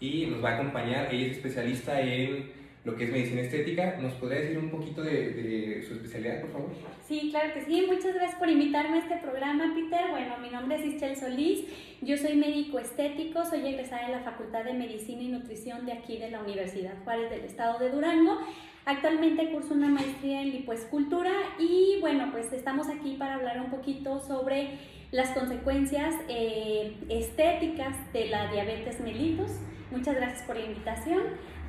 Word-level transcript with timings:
y 0.00 0.26
nos 0.26 0.42
va 0.42 0.50
a 0.50 0.54
acompañar. 0.54 1.12
Ella 1.12 1.26
es 1.26 1.36
especialista 1.36 2.00
en 2.00 2.50
lo 2.84 2.96
que 2.96 3.04
es 3.04 3.10
medicina 3.10 3.40
estética. 3.40 3.96
¿Nos 4.00 4.12
podría 4.14 4.40
decir 4.40 4.58
un 4.58 4.70
poquito 4.70 5.02
de, 5.02 5.82
su 5.86 5.94
especialidad, 5.94 6.42
por 6.42 6.52
favor? 6.52 6.70
Sí, 7.06 7.28
claro 7.30 7.54
que 7.54 7.64
sí. 7.64 7.86
Muchas 7.88 8.14
gracias 8.14 8.38
por 8.38 8.48
invitarme 8.48 8.98
a 8.98 9.00
este 9.00 9.16
programa, 9.16 9.74
Peter. 9.74 10.10
Bueno, 10.10 10.36
mi 10.38 10.50
nombre 10.50 10.76
es 10.76 10.94
Ischel 10.94 11.16
Solís. 11.16 11.64
Yo 12.02 12.16
soy 12.16 12.36
médico 12.36 12.78
estético, 12.78 13.44
soy 13.44 13.66
egresada 13.66 14.06
de 14.06 14.12
la 14.12 14.20
Facultad 14.20 14.64
de 14.64 14.74
Medicina 14.74 15.22
y 15.22 15.28
Nutrición 15.28 15.86
de 15.86 15.92
aquí 15.92 16.18
de 16.18 16.30
la 16.30 16.42
Universidad 16.42 16.92
Juárez 17.04 17.30
del 17.30 17.44
Estado 17.44 17.78
de 17.78 17.90
Durango. 17.90 18.38
Actualmente 18.86 19.50
curso 19.50 19.72
una 19.72 19.88
maestría 19.88 20.42
en 20.42 20.50
lipoescultura 20.50 21.32
y 21.58 21.96
bueno, 22.02 22.28
pues 22.32 22.52
estamos 22.52 22.88
aquí 22.88 23.16
para 23.18 23.36
hablar 23.36 23.58
un 23.62 23.70
poquito 23.70 24.20
sobre 24.20 24.78
las 25.10 25.30
consecuencias 25.30 26.14
eh, 26.28 26.94
estéticas 27.08 27.96
de 28.12 28.26
la 28.26 28.52
diabetes 28.52 29.00
mellitus. 29.00 29.52
Muchas 29.94 30.16
gracias 30.16 30.42
por 30.42 30.56
la 30.56 30.64
invitación. 30.64 31.22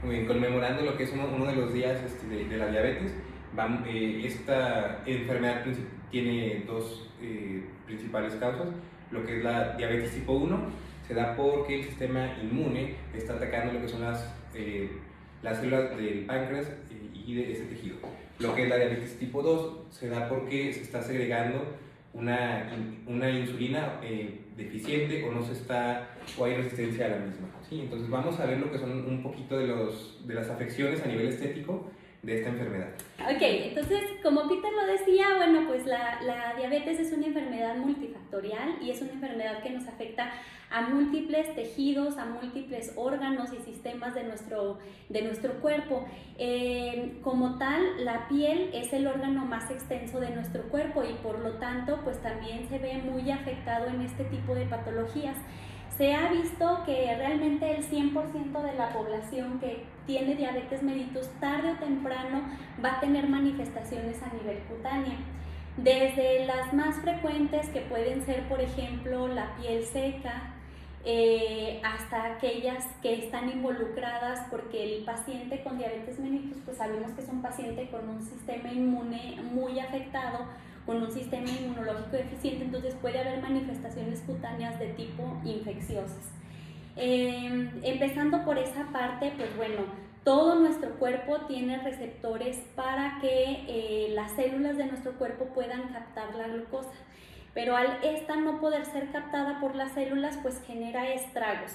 Muy 0.03 0.15
bien, 0.15 0.25
conmemorando 0.25 0.81
lo 0.81 0.97
que 0.97 1.03
es 1.03 1.13
uno, 1.13 1.45
de 1.45 1.55
los 1.55 1.71
días 1.71 2.01
este, 2.03 2.25
de, 2.27 2.57
la 2.57 2.67
diabetes, 2.67 3.11
eh, 3.87 4.21
esta 4.25 5.03
enfermedad 5.05 5.63
tiene 6.09 6.63
dos 6.65 7.07
eh, 7.21 7.63
principales 7.85 8.33
causas, 8.35 8.69
lo 9.11 9.23
que 9.23 9.37
es 9.37 9.43
la 9.43 9.77
diabetes 9.77 10.11
tipo 10.11 10.33
1, 10.33 10.59
se 11.07 11.13
da 11.13 11.35
porque 11.35 11.75
el 11.75 11.83
sistema 11.83 12.35
inmune 12.41 12.95
está 13.13 13.33
atacando 13.33 13.73
lo 13.73 13.81
que 13.81 13.89
son 13.89 14.01
las, 14.01 14.33
las 15.43 15.59
células 15.59 15.95
del 15.95 16.25
páncreas 16.25 16.71
y 17.13 17.35
de 17.35 17.51
ese 17.51 17.65
tejido. 17.65 17.97
Lo 18.39 18.55
que 18.55 18.63
es 18.63 18.69
la 18.69 18.77
diabetes 18.77 19.19
tipo 19.19 19.43
2 19.43 19.85
se 19.91 20.09
da 20.09 20.27
porque 20.27 20.73
se 20.73 20.81
está 20.81 21.03
segregando 21.03 21.63
una, 22.15 22.71
una 23.07 23.29
insulina 23.29 23.99
eh, 24.01 24.41
deficiente 24.55 25.23
o 25.23 25.31
no 25.31 25.43
se 25.43 25.53
está 25.53 26.15
o 26.37 26.45
hay 26.45 26.55
resistencia 26.55 27.05
a 27.05 27.09
la 27.09 27.17
misma. 27.17 27.47
¿sí? 27.69 27.81
Entonces 27.81 28.09
vamos 28.09 28.39
a 28.39 28.45
ver 28.45 28.59
lo 28.59 28.71
que 28.71 28.79
son 28.79 28.91
un 28.91 29.21
poquito 29.21 29.57
de, 29.57 29.67
los, 29.67 30.25
de 30.25 30.33
las 30.33 30.49
afecciones 30.49 31.03
a 31.03 31.07
nivel 31.07 31.27
estético 31.27 31.91
de 32.25 32.37
esta 32.37 32.49
enfermedad. 32.49 32.89
Ok, 33.19 33.41
entonces 33.41 34.01
como 34.23 34.47
Peter 34.49 34.71
lo 34.73 34.85
decía, 34.87 35.27
bueno, 35.37 35.67
pues 35.67 35.85
la, 35.85 36.21
la, 36.23 36.55
diabetes 36.57 36.99
es 36.99 37.13
una 37.13 37.27
enfermedad 37.27 37.75
multifactorial 37.77 38.77
y 38.81 38.89
es 38.89 39.01
una 39.01 39.11
enfermedad 39.11 39.61
que 39.61 39.69
nos 39.69 39.87
afecta 39.87 40.31
a 40.71 40.81
múltiples 40.81 41.53
tejidos, 41.53 42.17
a 42.17 42.25
múltiples 42.25 42.93
órganos 42.95 43.53
y 43.53 43.63
sistemas 43.63 44.15
de 44.15 44.23
nuestro, 44.23 44.79
de 45.09 45.21
nuestro 45.21 45.53
cuerpo. 45.61 46.05
Eh, 46.39 47.19
como 47.21 47.59
tal, 47.59 48.03
la 48.03 48.27
piel 48.27 48.71
es 48.73 48.91
el 48.91 49.05
órgano 49.05 49.45
más 49.45 49.69
extenso 49.69 50.19
de 50.19 50.31
nuestro 50.31 50.63
cuerpo 50.63 51.03
y 51.03 51.13
por 51.21 51.39
lo 51.39 51.53
tanto, 51.53 52.01
pues 52.03 52.19
también 52.21 52.67
se 52.69 52.79
ve 52.79 52.95
muy 53.03 53.29
afectado 53.29 53.87
en 53.87 54.01
este 54.01 54.23
tipo 54.25 54.55
de 54.55 54.65
patologías 54.65 55.37
se 55.97 56.13
ha 56.13 56.29
visto 56.29 56.83
que 56.85 57.15
realmente 57.15 57.75
el 57.75 57.89
100% 57.89 58.61
de 58.61 58.73
la 58.73 58.89
población 58.89 59.59
que 59.59 59.83
tiene 60.05 60.35
diabetes 60.35 60.83
mellitus 60.83 61.29
tarde 61.39 61.71
o 61.71 61.75
temprano 61.77 62.41
va 62.83 62.97
a 62.97 62.99
tener 62.99 63.27
manifestaciones 63.27 64.21
a 64.21 64.33
nivel 64.33 64.59
cutánea. 64.63 65.17
Desde 65.77 66.45
las 66.45 66.73
más 66.73 66.95
frecuentes 66.97 67.69
que 67.69 67.81
pueden 67.81 68.25
ser, 68.25 68.47
por 68.47 68.61
ejemplo, 68.61 69.27
la 69.27 69.55
piel 69.55 69.83
seca, 69.85 70.53
eh, 71.07 71.81
hasta 71.83 72.33
aquellas 72.33 72.83
que 73.01 73.25
están 73.25 73.49
involucradas 73.49 74.47
porque 74.49 74.97
el 74.97 75.03
paciente 75.03 75.61
con 75.63 75.77
diabetes 75.77 76.19
mellitus, 76.19 76.57
pues 76.65 76.77
sabemos 76.77 77.11
que 77.11 77.21
es 77.21 77.29
un 77.29 77.41
paciente 77.41 77.89
con 77.89 78.09
un 78.09 78.21
sistema 78.21 78.71
inmune 78.71 79.39
muy 79.51 79.79
afectado 79.79 80.47
con 80.85 81.01
un 81.01 81.11
sistema 81.11 81.49
inmunológico 81.49 82.17
deficiente, 82.17 82.65
entonces 82.65 82.95
puede 83.01 83.19
haber 83.19 83.41
manifestaciones 83.41 84.21
cutáneas 84.21 84.79
de 84.79 84.89
tipo 84.89 85.41
infecciosas. 85.43 86.31
Em, 86.95 87.71
empezando 87.83 88.45
por 88.45 88.57
esa 88.57 88.85
parte, 88.91 89.33
pues 89.37 89.55
bueno, 89.57 89.83
todo 90.23 90.59
nuestro 90.59 90.91
cuerpo 90.97 91.41
tiene 91.47 91.77
receptores 91.79 92.57
para 92.75 93.19
que 93.19 93.65
eh, 93.67 94.11
las 94.13 94.31
células 94.31 94.77
de 94.77 94.85
nuestro 94.85 95.13
cuerpo 95.13 95.45
puedan 95.53 95.89
captar 95.89 96.35
la 96.35 96.47
glucosa, 96.47 96.93
pero 97.53 97.75
al 97.75 97.99
esta 98.03 98.35
no 98.35 98.59
poder 98.59 98.85
ser 98.85 99.11
captada 99.11 99.59
por 99.59 99.75
las 99.75 99.93
células, 99.93 100.37
pues 100.41 100.61
genera 100.65 101.09
estragos. 101.13 101.71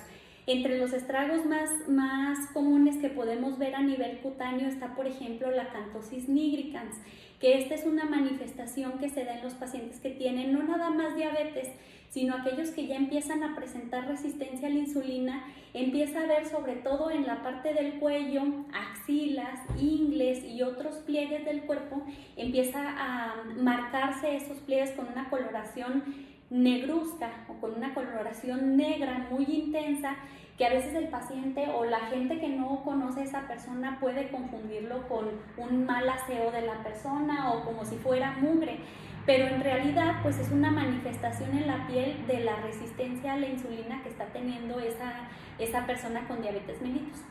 Entre 0.46 0.78
los 0.78 0.92
estragos 0.92 1.44
más, 1.44 1.70
más 1.88 2.38
comunes 2.52 2.96
que 2.96 3.08
podemos 3.08 3.58
ver 3.58 3.74
a 3.74 3.82
nivel 3.82 4.18
cutáneo 4.18 4.68
está, 4.68 4.94
por 4.94 5.06
ejemplo, 5.06 5.50
la 5.50 5.68
cantosis 5.68 6.28
nigricans 6.28 6.96
que 7.40 7.58
esta 7.58 7.74
es 7.74 7.86
una 7.86 8.04
manifestación 8.04 8.98
que 8.98 9.08
se 9.08 9.24
da 9.24 9.36
en 9.36 9.42
los 9.42 9.54
pacientes 9.54 9.98
que 9.98 10.10
tienen 10.10 10.52
no 10.52 10.62
nada 10.62 10.90
más 10.90 11.16
diabetes, 11.16 11.68
sino 12.10 12.34
aquellos 12.34 12.70
que 12.70 12.86
ya 12.86 12.96
empiezan 12.96 13.42
a 13.42 13.56
presentar 13.56 14.06
resistencia 14.06 14.68
a 14.68 14.70
la 14.70 14.78
insulina, 14.78 15.44
empieza 15.72 16.20
a 16.20 16.26
ver 16.26 16.46
sobre 16.46 16.74
todo 16.76 17.10
en 17.10 17.26
la 17.26 17.42
parte 17.42 17.72
del 17.72 17.94
cuello, 17.94 18.42
axilas, 18.74 19.60
ingles 19.80 20.44
y 20.44 20.62
otros 20.62 20.96
pliegues 20.96 21.44
del 21.46 21.62
cuerpo, 21.62 22.02
empieza 22.36 22.80
a 22.82 23.44
marcarse 23.56 24.36
esos 24.36 24.58
pliegues 24.58 24.90
con 24.90 25.08
una 25.08 25.30
coloración 25.30 26.04
negruzca 26.50 27.46
o 27.48 27.54
con 27.60 27.74
una 27.74 27.94
coloración 27.94 28.76
negra 28.76 29.28
muy 29.30 29.44
intensa 29.44 30.16
que 30.60 30.66
a 30.66 30.74
veces 30.74 30.94
el 30.94 31.08
paciente 31.08 31.70
o 31.74 31.86
la 31.86 32.00
gente 32.00 32.38
que 32.38 32.50
no 32.50 32.82
conoce 32.84 33.20
a 33.20 33.24
esa 33.24 33.48
persona 33.48 33.96
puede 33.98 34.28
confundirlo 34.28 35.08
con 35.08 35.26
un 35.56 35.86
mal 35.86 36.06
aseo 36.06 36.50
de 36.50 36.60
la 36.60 36.82
persona 36.82 37.50
o 37.50 37.64
como 37.64 37.82
si 37.86 37.96
fuera 37.96 38.36
mugre, 38.42 38.80
pero 39.24 39.46
en 39.46 39.62
realidad 39.62 40.16
pues 40.22 40.38
es 40.38 40.50
una 40.50 40.70
manifestación 40.70 41.56
en 41.56 41.66
la 41.66 41.86
piel 41.86 42.26
de 42.26 42.40
la 42.40 42.56
resistencia 42.56 43.32
a 43.32 43.36
la 43.38 43.48
insulina 43.48 44.02
que 44.02 44.10
está 44.10 44.26
teniendo 44.26 44.78
esa, 44.80 45.30
esa 45.58 45.86
persona 45.86 46.28
con 46.28 46.42
diabetes 46.42 46.82
mellitus. 46.82 47.22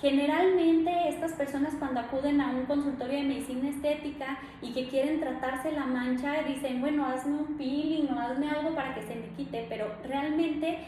Generalmente 0.00 1.08
estas 1.08 1.32
personas 1.32 1.74
cuando 1.80 1.98
acuden 1.98 2.40
a 2.40 2.50
un 2.50 2.66
consultorio 2.66 3.16
de 3.16 3.24
medicina 3.24 3.68
estética 3.68 4.38
y 4.62 4.72
que 4.72 4.86
quieren 4.86 5.18
tratarse 5.18 5.72
la 5.72 5.86
mancha 5.86 6.42
dicen, 6.46 6.80
bueno, 6.80 7.04
hazme 7.06 7.36
un 7.38 7.56
peeling 7.56 8.12
o 8.12 8.20
hazme 8.20 8.48
algo 8.48 8.76
para 8.76 8.94
que 8.94 9.02
se 9.02 9.16
me 9.16 9.26
quite, 9.30 9.66
pero 9.68 9.88
realmente 10.04 10.78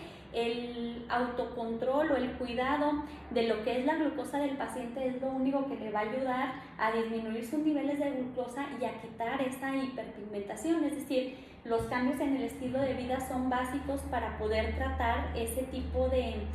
el 0.46 1.06
autocontrol 1.08 2.10
o 2.10 2.16
el 2.16 2.32
cuidado 2.32 3.04
de 3.30 3.48
lo 3.48 3.62
que 3.64 3.78
es 3.78 3.86
la 3.86 3.96
glucosa 3.96 4.38
del 4.38 4.56
paciente 4.56 5.06
es 5.06 5.20
lo 5.20 5.28
único 5.28 5.66
que 5.68 5.76
le 5.76 5.90
va 5.90 6.00
a 6.00 6.02
ayudar 6.02 6.52
a 6.78 6.92
disminuir 6.92 7.44
sus 7.44 7.60
niveles 7.60 7.98
de 7.98 8.10
glucosa 8.10 8.66
y 8.80 8.84
a 8.84 9.00
quitar 9.00 9.40
esa 9.42 9.76
hiperpigmentación. 9.76 10.84
Es 10.84 10.96
decir, 10.96 11.36
los 11.64 11.82
cambios 11.82 12.20
en 12.20 12.36
el 12.36 12.44
estilo 12.44 12.80
de 12.80 12.94
vida 12.94 13.20
son 13.20 13.50
básicos 13.50 14.00
para 14.10 14.38
poder 14.38 14.74
tratar 14.76 15.36
ese 15.36 15.62
tipo 15.64 16.08
de, 16.08 16.46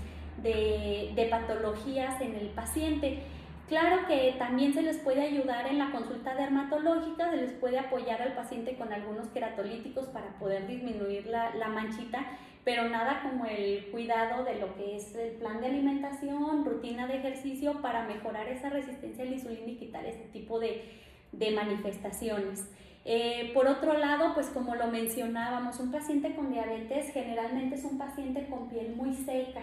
de 0.41 1.27
patologías 1.29 2.19
en 2.21 2.35
el 2.35 2.47
paciente. 2.49 3.23
Claro 3.67 4.05
que 4.07 4.35
también 4.37 4.73
se 4.73 4.81
les 4.81 4.97
puede 4.97 5.21
ayudar 5.21 5.67
en 5.67 5.79
la 5.79 5.91
consulta 5.91 6.35
dermatológica, 6.35 7.31
se 7.31 7.37
les 7.37 7.53
puede 7.53 7.79
apoyar 7.79 8.21
al 8.21 8.33
paciente 8.33 8.75
con 8.75 8.91
algunos 8.91 9.29
queratolíticos 9.29 10.07
para 10.07 10.37
poder 10.37 10.67
disminuir 10.67 11.27
la, 11.27 11.67
manchita, 11.69 12.25
pero 12.63 12.89
nada 12.89 13.21
como 13.23 13.45
el 13.45 13.87
cuidado 13.91 14.43
de 14.43 14.59
lo 14.59 14.75
que 14.75 14.95
es 14.95 15.13
el 15.15 15.31
plan 15.33 15.59
de 15.59 15.67
alimentación, 15.67 16.63
rutina 16.63 17.07
de 17.07 17.17
ejercicio 17.17 17.81
para 17.81 18.05
mejorar 18.07 18.47
esa 18.47 18.69
resistencia 18.69 19.23
a 19.23 19.27
la 19.27 19.33
insulina 19.33 19.67
y 19.67 19.75
quitar 19.75 20.05
ese 20.05 20.25
tipo 20.31 20.59
de, 20.59 20.83
de 21.31 21.51
manifestaciones. 21.51 22.69
Eh, 23.05 23.51
por 23.53 23.67
otro 23.67 23.97
lado, 23.97 24.33
pues 24.33 24.47
como 24.47 24.75
lo 24.75 24.87
mencionábamos, 24.87 25.79
un 25.79 25.91
paciente 25.91 26.35
con 26.35 26.51
diabetes 26.51 27.11
generalmente 27.11 27.75
es 27.75 27.83
un 27.83 27.97
paciente 27.97 28.47
con 28.47 28.69
piel 28.69 28.95
muy 28.95 29.13
seca. 29.13 29.61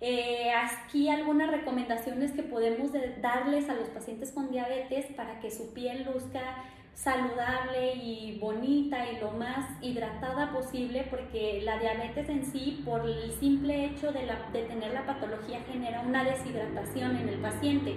Eh, 0.00 0.52
aquí 0.52 1.08
algunas 1.08 1.50
recomendaciones 1.50 2.30
que 2.30 2.44
podemos 2.44 2.92
darles 3.20 3.68
a 3.68 3.74
los 3.74 3.88
pacientes 3.88 4.30
con 4.30 4.48
diabetes 4.52 5.06
para 5.16 5.40
que 5.40 5.50
su 5.50 5.74
piel 5.74 6.04
luzca 6.04 6.62
saludable 6.98 7.94
y 7.94 8.38
bonita 8.40 9.08
y 9.10 9.20
lo 9.20 9.30
más 9.30 9.70
hidratada 9.80 10.52
posible 10.52 11.06
porque 11.08 11.62
la 11.62 11.78
diabetes 11.78 12.28
en 12.28 12.44
sí 12.44 12.82
por 12.84 13.08
el 13.08 13.30
simple 13.38 13.84
hecho 13.84 14.10
de, 14.10 14.28
de 14.52 14.64
tener 14.64 14.92
la 14.92 15.06
patología 15.06 15.60
genera 15.70 16.00
una 16.00 16.24
deshidratación 16.24 17.16
en 17.16 17.28
el 17.28 17.38
paciente. 17.38 17.94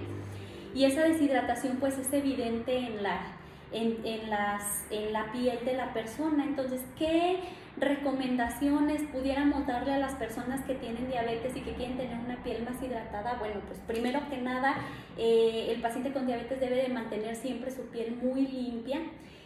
Y 0.72 0.84
esa 0.84 1.02
deshidratación 1.02 1.78
pues 1.78 1.98
es 1.98 2.12
evidente 2.12 2.78
en 2.78 3.02
la, 3.02 3.41
en, 3.72 3.98
en, 4.04 4.30
las, 4.30 4.86
en 4.90 5.12
la 5.12 5.32
piel 5.32 5.64
de 5.64 5.74
la 5.74 5.92
persona 5.92 6.44
entonces 6.44 6.80
¿qué 6.98 7.40
recomendaciones 7.76 9.02
pudiéramos 9.12 9.66
darle 9.66 9.94
a 9.94 9.98
las 9.98 10.14
personas 10.14 10.64
que 10.64 10.74
tienen 10.74 11.08
diabetes 11.08 11.56
y 11.56 11.60
que 11.60 11.74
quieren 11.74 11.96
tener 11.96 12.18
una 12.18 12.42
piel 12.42 12.64
más 12.64 12.82
hidratada? 12.82 13.38
Bueno, 13.38 13.60
pues 13.66 13.78
primero 13.86 14.20
que 14.28 14.38
nada, 14.38 14.76
eh, 15.16 15.68
el 15.70 15.80
paciente 15.80 16.12
con 16.12 16.26
diabetes 16.26 16.60
debe 16.60 16.76
de 16.76 16.88
mantener 16.88 17.36
siempre 17.36 17.70
su 17.70 17.82
piel 17.86 18.16
muy 18.16 18.46
limpia. 18.46 19.00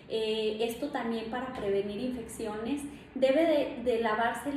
Eh, 0.08 0.58
esto 0.60 0.88
también 0.88 1.30
para 1.30 1.52
prevenir 1.52 2.00
infecciones. 2.00 2.82
Debe 3.14 3.80
de, 3.82 4.00
lavarse 4.00 4.50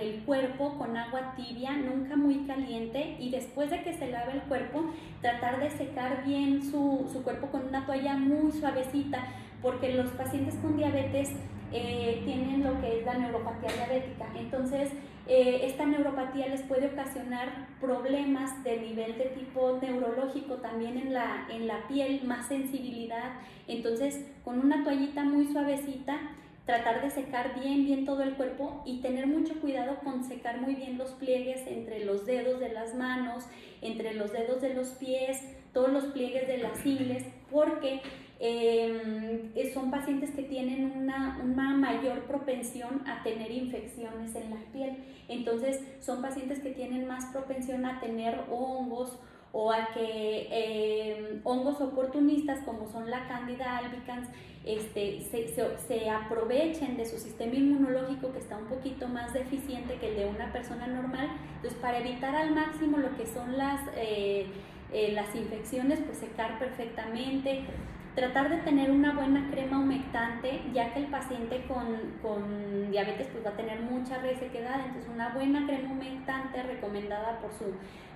el 0.00 0.22
cuerpo 0.24 0.76
con 0.76 0.96
agua 0.96 1.34
tibia, 1.34 1.72
nunca 1.72 2.14
muy 2.14 2.46
caliente, 2.46 3.16
y 3.18 3.30
después 3.30 3.70
de 3.70 3.82
que 3.82 3.94
se 3.94 4.10
lave 4.10 4.32
el 4.34 4.42
cuerpo, 4.42 4.84
tratar 5.22 5.60
de 5.60 5.70
secar 5.70 6.22
bien 6.24 6.62
su, 6.62 7.08
su 7.10 7.22
cuerpo 7.22 7.48
con 7.48 7.66
una 7.66 7.86
toalla 7.86 8.16
muy 8.16 8.52
suavecita, 8.52 9.26
porque 9.62 9.94
los 9.94 10.10
pacientes 10.10 10.56
con 10.56 10.76
diabetes 10.76 11.30
eh, 11.72 12.20
tienen 12.26 12.62
lo 12.62 12.78
que 12.80 12.98
es 12.98 13.06
la 13.06 13.14
neuropatía 13.14 13.72
diabética. 13.72 14.26
Entonces, 14.36 14.90
eh, 15.28 15.60
esta 15.64 15.86
neuropatía 15.86 16.48
les 16.48 16.62
puede 16.62 16.88
ocasionar 16.88 17.68
problemas 17.80 18.62
de 18.64 18.80
nivel 18.80 19.16
de 19.18 19.26
tipo 19.26 19.78
neurológico 19.80 20.56
también 20.56 20.96
en 20.98 21.12
la, 21.12 21.46
en 21.50 21.66
la 21.66 21.86
piel, 21.86 22.22
más 22.24 22.48
sensibilidad. 22.48 23.32
Entonces, 23.68 24.26
con 24.44 24.58
una 24.58 24.82
toallita 24.82 25.22
muy 25.22 25.46
suavecita, 25.46 26.18
tratar 26.66 27.02
de 27.02 27.10
secar 27.10 27.60
bien, 27.60 27.84
bien 27.84 28.04
todo 28.04 28.22
el 28.22 28.34
cuerpo 28.34 28.82
y 28.86 29.00
tener 29.00 29.26
mucho 29.26 29.60
cuidado 29.60 29.98
con 30.04 30.24
secar 30.24 30.60
muy 30.60 30.74
bien 30.74 30.98
los 30.98 31.10
pliegues 31.10 31.66
entre 31.66 32.04
los 32.04 32.24
dedos 32.26 32.60
de 32.60 32.72
las 32.72 32.94
manos, 32.94 33.44
entre 33.80 34.14
los 34.14 34.32
dedos 34.32 34.60
de 34.60 34.74
los 34.74 34.88
pies, 34.90 35.40
todos 35.72 35.92
los 35.92 36.04
pliegues 36.06 36.46
de 36.46 36.58
las 36.58 36.84
ingles, 36.84 37.24
porque 37.50 38.00
em, 38.44 39.52
son 39.72 39.90
pacientes 39.90 40.32
que 40.32 40.42
tienen 40.42 40.92
una, 40.96 41.40
una, 41.44 41.76
mayor 41.76 42.24
propensión 42.24 43.06
a 43.06 43.22
tener 43.22 43.52
infecciones 43.52 44.34
en 44.34 44.50
la 44.50 44.60
piel. 44.72 44.96
Entonces, 45.28 45.80
son 46.00 46.20
pacientes 46.20 46.58
que 46.58 46.70
tienen 46.70 47.06
más 47.06 47.26
propensión 47.26 47.86
a 47.86 48.00
tener 48.00 48.40
hongos 48.50 49.16
o 49.52 49.70
a 49.70 49.88
que 49.94 50.48
em, 50.50 51.40
hongos 51.44 51.80
oportunistas 51.80 52.64
como 52.64 52.88
son 52.88 53.08
la 53.10 53.28
Candida 53.28 53.78
albicans 53.78 54.28
este, 54.64 55.20
se, 55.30 55.48
se, 55.78 56.10
aprovechen 56.10 56.96
de 56.96 57.04
su 57.04 57.18
sistema 57.18 57.54
inmunológico 57.54 58.32
que 58.32 58.38
está 58.38 58.56
un 58.56 58.66
poquito 58.66 59.08
más 59.08 59.32
deficiente 59.32 59.96
que 59.96 60.10
el 60.10 60.16
de 60.16 60.26
una 60.26 60.52
persona 60.52 60.86
normal. 60.86 61.28
Entonces, 61.56 61.78
para 61.80 61.98
evitar 61.98 62.34
al 62.34 62.54
máximo 62.54 62.98
lo 62.98 63.16
que 63.16 63.26
son 63.26 63.56
las, 63.56 63.80
eh, 63.96 64.46
eh, 64.92 65.12
las 65.12 65.34
infecciones, 65.34 66.00
pues 66.00 66.18
secar 66.18 66.58
perfectamente, 66.58 67.64
tratar 68.14 68.50
de 68.50 68.58
tener 68.58 68.90
una 68.90 69.14
buena 69.14 69.48
crema 69.50 69.78
humectante, 69.78 70.60
ya 70.74 70.92
que 70.92 71.00
el 71.00 71.06
paciente 71.06 71.64
con, 71.66 72.18
con, 72.20 72.90
diabetes 72.90 73.28
pues 73.32 73.44
va 73.44 73.50
a 73.50 73.56
tener 73.56 73.80
mucha 73.80 74.18
resequedad, 74.18 74.84
entonces 74.84 75.10
una 75.12 75.30
buena 75.30 75.66
crema 75.66 75.92
humectante 75.92 76.62
recomendada 76.62 77.38
por 77.40 77.52
su 77.52 77.72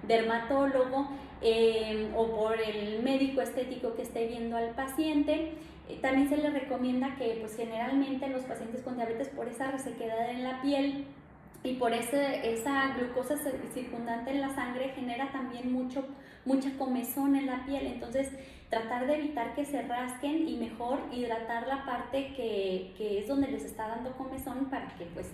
dermatólogo 0.07 1.09
eh, 1.41 2.11
o 2.15 2.27
por 2.37 2.61
el 2.61 3.03
médico 3.03 3.41
estético 3.41 3.95
que 3.95 4.03
esté 4.03 4.27
viendo 4.27 4.57
al 4.57 4.71
paciente. 4.71 5.55
Eh, 5.89 5.99
también 6.03 6.29
se 6.29 6.37
le 6.37 6.51
recomienda 6.51 7.17
que 7.17 7.39
pues 7.41 7.57
generalmente 7.57 8.29
los 8.29 8.43
pacientes 8.43 8.83
con 8.83 8.97
diabetes 8.97 9.29
por 9.29 9.49
esa 9.49 9.71
resequedad 9.71 10.31
en 10.31 10.43
la 10.45 10.61
piel 10.61 11.07
y 11.63 11.75
por 11.75 11.93
ese, 11.93 12.53
esa 12.53 12.95
glucosa 12.97 13.37
circundante 13.75 14.31
en 14.31 14.41
la 14.41 14.55
sangre 14.55 14.91
genera 14.95 15.33
también 15.33 15.73
mucho, 15.73 16.05
mucha 16.45 16.77
comezón 16.79 17.37
en 17.37 17.47
la 17.47 17.65
piel. 17.67 17.87
Entonces, 17.87 18.31
tratar 18.71 19.07
de 19.07 19.17
evitar 19.17 19.55
que 19.55 19.65
se 19.65 19.83
rasquen 19.83 20.49
y 20.49 20.57
mejor 20.57 21.01
hidratar 21.13 21.67
la 21.67 21.85
parte 21.85 22.35
que, 22.35 22.95
que 22.97 23.21
es 23.21 23.29
donde 23.29 23.49
les 23.49 23.65
está 23.65 23.89
dando 23.89 24.13
comezón 24.13 24.67
para 24.67 24.89
que 24.97 25.07
pues 25.07 25.29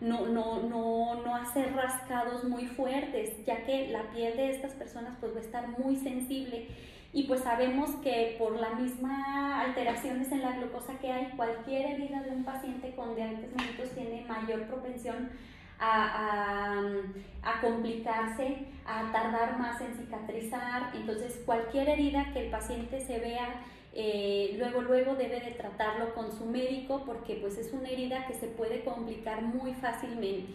no, 0.00 0.26
no, 0.26 0.62
no, 0.62 1.22
no 1.22 1.34
hacer 1.34 1.74
rascados 1.74 2.44
muy 2.44 2.66
fuertes, 2.66 3.44
ya 3.44 3.64
que 3.64 3.88
la 3.88 4.02
piel 4.10 4.36
de 4.36 4.50
estas 4.50 4.72
personas 4.72 5.16
pues 5.20 5.34
va 5.34 5.38
a 5.38 5.42
estar 5.42 5.68
muy 5.78 5.96
sensible 5.96 6.68
y 7.12 7.24
pues 7.24 7.40
sabemos 7.40 7.90
que 8.02 8.36
por 8.38 8.60
la 8.60 8.70
misma 8.74 9.60
alteraciones 9.62 10.30
en 10.30 10.42
la 10.42 10.52
glucosa 10.52 10.98
que 10.98 11.10
hay, 11.10 11.30
cualquier 11.36 11.92
herida 11.92 12.22
de 12.22 12.30
un 12.30 12.44
paciente 12.44 12.94
con 12.94 13.16
diabetes 13.16 13.50
mellitus 13.56 13.90
tiene 13.90 14.24
mayor 14.26 14.62
propensión 14.64 15.30
a, 15.80 17.60
complicarse, 17.60 18.66
a 18.86 19.10
tardar 19.12 19.58
más 19.58 19.80
en 19.80 19.94
cicatrizar. 19.94 20.94
Entonces, 20.94 21.42
cualquier 21.44 21.88
herida 21.88 22.32
que 22.32 22.46
el 22.46 22.50
paciente 22.50 23.00
se 23.00 23.18
vea, 23.18 23.62
eh, 23.94 24.54
luego, 24.58 24.82
luego 24.82 25.14
debe 25.14 25.40
de 25.40 25.52
tratarlo 25.52 26.14
con 26.14 26.30
su 26.30 26.46
médico 26.46 27.02
porque 27.04 27.34
pues 27.36 27.58
es 27.58 27.72
una 27.72 27.88
herida 27.88 28.26
que 28.26 28.34
se 28.34 28.46
puede 28.46 28.84
complicar 28.84 29.42
muy 29.42 29.72
fácilmente. 29.74 30.52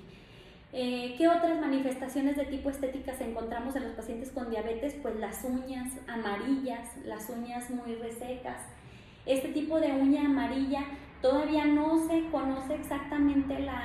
Eh, 0.75 1.13
¿Qué 1.19 1.27
otras 1.27 1.59
manifestaciones 1.59 2.35
de 2.35 2.45
tipo 2.45 2.69
estéticas 2.69 3.21
encontramos 3.21 3.75
en 3.75 3.83
los 3.83 3.93
pacientes 3.93 4.31
con 4.31 4.49
diabetes? 4.49 4.95
Pues 5.01 5.15
las 5.17 5.43
uñas 5.43 5.93
amarillas, 6.07 6.97
las 7.05 7.29
uñas 7.29 7.69
muy 7.69 7.93
resecas. 7.95 8.59
Este 9.25 9.49
tipo 9.49 9.79
de 9.79 9.91
uña 9.91 10.25
amarilla 10.25 10.83
Todavía 11.23 11.63
no 11.63 12.05
se 12.05 12.29
conoce 12.31 12.75
exactamente 12.75 13.57
la, 13.59 13.81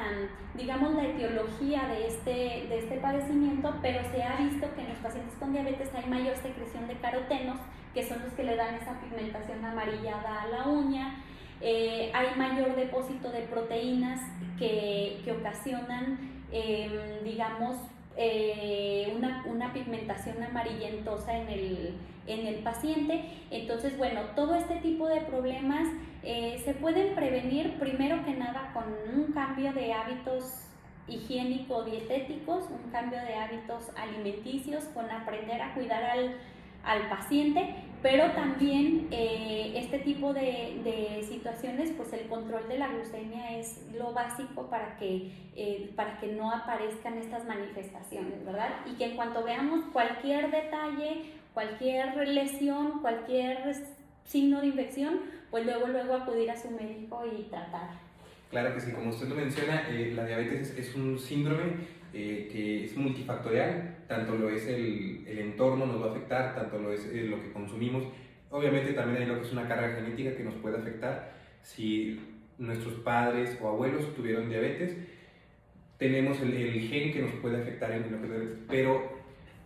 digamos, 0.57 0.93
la 0.97 1.05
etiología 1.05 1.87
de 1.87 2.09
este, 2.09 2.67
de 2.69 2.79
este 2.81 2.97
padecimiento, 2.97 3.77
pero 3.81 4.01
se 4.11 4.25
ha 4.25 4.39
visto 4.39 4.67
que 4.75 4.81
en 4.81 4.89
los 4.89 4.99
pacientes 4.99 5.37
con 5.39 5.53
diabetes 5.53 5.89
hay 5.95 6.11
mayor 6.11 6.35
secreción 6.39 6.89
de 6.89 6.97
carotenos, 6.97 7.61
que 7.95 8.03
son 8.03 8.25
los 8.25 8.33
que 8.33 8.43
le 8.43 8.57
dan 8.57 8.75
esa 8.75 9.01
pigmentación 9.01 9.65
amarillada 9.65 10.43
a 10.43 10.49
la 10.49 10.67
uña. 10.67 11.23
Eh, 11.61 12.11
hay 12.13 12.37
mayor 12.37 12.75
depósito 12.75 13.31
de 13.31 13.43
proteínas 13.43 14.21
que, 14.59 15.21
que 15.25 15.31
ocasionan, 15.31 16.19
em, 16.51 17.23
digamos, 17.23 17.77
eh, 18.17 19.15
una, 19.17 19.45
una, 19.47 19.73
pigmentación 19.73 20.43
amarillentosa 20.43 21.39
en 21.39 21.49
el, 21.51 21.95
en 22.29 22.47
el 22.47 22.57
paciente. 22.57 23.25
Entonces, 23.51 23.97
bueno, 23.99 24.21
todo 24.37 24.55
este 24.55 24.77
tipo 24.77 25.09
de 25.09 25.23
problemas 25.23 25.89
eh, 26.23 26.61
se 26.65 26.75
pueden 26.75 27.15
prevenir 27.15 27.79
primero 27.79 28.25
que 28.25 28.35
nada 28.35 28.73
con 28.73 28.85
un 29.19 29.33
cambio 29.33 29.73
de 29.73 29.93
hábitos 29.93 30.69
higiénico-dietéticos, 31.09 32.69
un 32.71 32.91
cambio 32.91 33.19
de 33.21 33.35
hábitos 33.35 33.91
alimenticios, 33.97 34.85
con 34.95 35.11
aprender 35.11 35.63
a 35.63 35.75
cuidar 35.75 36.03
al, 36.05 36.37
al 36.85 37.09
paciente, 37.09 37.75
pero 38.03 38.31
también 38.33 39.09
eh, 39.11 39.73
este 39.77 39.99
tipo 39.99 40.33
de, 40.33 40.81
de, 40.85 41.23
situaciones, 41.27 41.91
pues 41.97 42.13
el 42.13 42.29
control 42.29 42.69
de 42.69 42.79
la 42.79 42.89
glucemia 42.89 43.59
es 43.59 43.91
lo 43.93 44.13
básico 44.13 44.69
para 44.69 44.97
que, 44.97 45.33
eh, 45.57 45.93
para 45.97 46.19
que 46.21 46.29
no 46.29 46.53
aparezcan 46.53 47.19
estas 47.19 47.45
manifestaciones, 47.47 48.45
¿verdad? 48.45 48.69
Y 48.87 48.97
que 48.97 49.07
en 49.07 49.17
cuanto 49.17 49.43
veamos 49.43 49.85
cualquier 49.93 50.51
detalle, 50.51 51.33
cualquier 51.59 52.29
lesión, 52.29 53.01
cualquier 53.01 53.59
signo 54.25 54.61
de 54.61 54.69
infección, 54.69 55.23
pues 55.51 55.67
luego, 55.67 55.89
luego 55.89 56.15
acudir 56.15 56.49
a 56.53 56.57
su 56.57 56.71
médico 56.71 57.25
y 57.27 57.51
tratar. 57.51 57.91
Claro 58.49 58.75
que 58.75 58.81
sí, 58.81 58.93
como 58.93 59.11
usted 59.11 59.27
lo 59.27 59.35
menciona, 59.35 59.89
eh, 59.91 60.13
la 60.15 60.25
diabetes 60.25 60.79
es 60.79 60.95
un 60.95 61.19
síndrome 61.19 61.65
eh, 62.15 62.49
que 62.53 62.85
es 62.85 62.97
multifactorial, 62.97 63.97
tanto 64.07 64.37
lo 64.37 64.51
es 64.51 64.69
el, 64.69 65.27
el, 65.27 65.39
entorno 65.41 65.85
nos 65.85 66.01
va 66.01 66.07
a 66.07 66.11
afectar, 66.11 66.55
tanto 66.55 66.79
lo 66.79 66.93
es 66.93 67.05
eh, 67.07 67.27
lo 67.29 67.43
que 67.43 67.51
consumimos, 67.51 68.05
obviamente 68.51 68.93
también 68.93 69.23
hay 69.23 69.29
lo 69.29 69.41
que 69.41 69.47
es 69.49 69.53
una 69.53 69.67
carga 69.67 69.97
genética 69.97 70.37
que 70.37 70.45
nos 70.45 70.55
puede 70.55 70.79
afectar, 70.79 71.33
si 71.63 72.21
nuestros 72.57 72.95
padres 73.01 73.59
o 73.61 73.67
abuelos 73.67 74.15
tuvieron 74.15 74.49
diabetes, 74.49 74.97
tenemos 75.97 76.41
el, 76.41 76.53
el 76.53 76.81
gen 76.83 77.13
que 77.13 77.23
nos 77.23 77.33
puede 77.33 77.61
afectar 77.61 77.91
en 77.91 78.13
lo 78.13 78.23
que 78.23 78.59
pero 78.69 79.18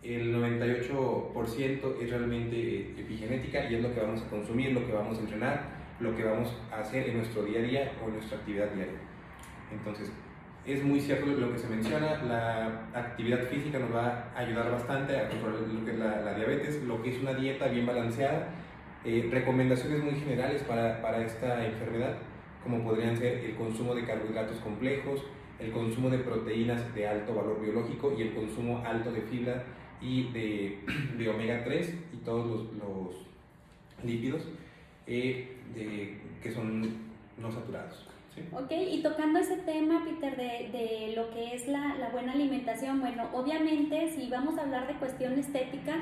el 0.03 0.35
98% 0.35 2.01
es 2.01 2.09
realmente 2.09 2.91
epigenética 2.97 3.69
y 3.69 3.75
es 3.75 3.81
lo 3.81 3.93
que 3.93 4.01
vamos 4.01 4.21
a 4.21 4.29
consumir, 4.29 4.73
lo 4.73 4.85
que 4.85 4.91
vamos 4.91 5.17
a 5.17 5.21
entrenar, 5.21 5.63
lo 5.99 6.15
que 6.15 6.23
vamos 6.23 6.53
a 6.71 6.81
hacer 6.81 7.09
en 7.09 7.17
nuestro 7.17 7.43
día 7.43 7.59
a 7.59 7.63
día 7.63 7.91
o 8.03 8.07
en 8.07 8.15
nuestra 8.15 8.37
actividad 8.37 8.69
diaria. 8.71 8.99
Entonces, 9.71 10.11
es 10.65 10.83
muy 10.83 10.99
cierto 10.99 11.25
lo 11.25 11.51
que 11.53 11.57
se 11.57 11.67
menciona, 11.67 12.21
la 12.23 12.87
actividad 12.93 13.43
física 13.43 13.79
nos 13.79 13.93
va 13.93 14.31
a 14.35 14.39
ayudar 14.39 14.71
bastante 14.71 15.17
a 15.17 15.29
controlar 15.29 15.61
lo 15.61 15.85
que 15.85 15.91
es 15.91 15.99
la, 15.99 16.33
diabetes, 16.33 16.83
lo 16.83 17.01
que 17.01 17.09
es 17.15 17.21
una 17.21 17.33
dieta 17.33 17.67
bien 17.67 17.85
balanceada, 17.85 18.49
eh, 19.05 19.29
recomendaciones 19.31 20.03
muy 20.03 20.15
generales 20.15 20.63
para, 20.63 21.01
para, 21.01 21.23
esta 21.23 21.65
enfermedad, 21.65 22.15
como 22.61 22.83
podrían 22.83 23.17
ser 23.17 23.39
el 23.39 23.55
consumo 23.55 23.95
de 23.95 24.05
carbohidratos 24.05 24.57
complejos, 24.57 25.25
el 25.59 25.71
consumo 25.71 26.09
de 26.09 26.19
proteínas 26.19 26.93
de 26.93 27.07
alto 27.07 27.35
valor 27.35 27.61
biológico 27.61 28.13
y 28.17 28.21
el 28.21 28.33
consumo 28.33 28.81
alto 28.85 29.11
de 29.11 29.21
fibra 29.21 29.63
y 30.03 30.23
de, 30.31 30.79
de 31.17 31.29
omega 31.29 31.63
3 31.63 31.95
y 32.13 32.17
todos 32.17 32.67
los, 32.77 33.15
lípidos 34.03 34.41
eh, 35.07 35.55
de, 35.73 36.19
que 36.41 36.51
son 36.51 36.81
no 37.37 37.51
saturados. 37.51 38.05
Ok, 38.51 38.71
y 38.71 39.01
tocando 39.03 39.39
ese 39.39 39.57
tema, 39.57 40.03
Peter, 40.03 40.35
de, 40.35 40.69
de 40.77 41.13
lo 41.15 41.29
que 41.29 41.53
es 41.53 41.67
la, 41.67 41.95
la, 41.99 42.09
buena 42.09 42.33
alimentación, 42.33 42.99
bueno, 42.99 43.29
obviamente 43.31 44.09
si 44.09 44.27
vamos 44.27 44.57
a 44.57 44.63
hablar 44.63 44.87
de 44.87 44.95
cuestión 44.95 45.37
estética, 45.37 45.95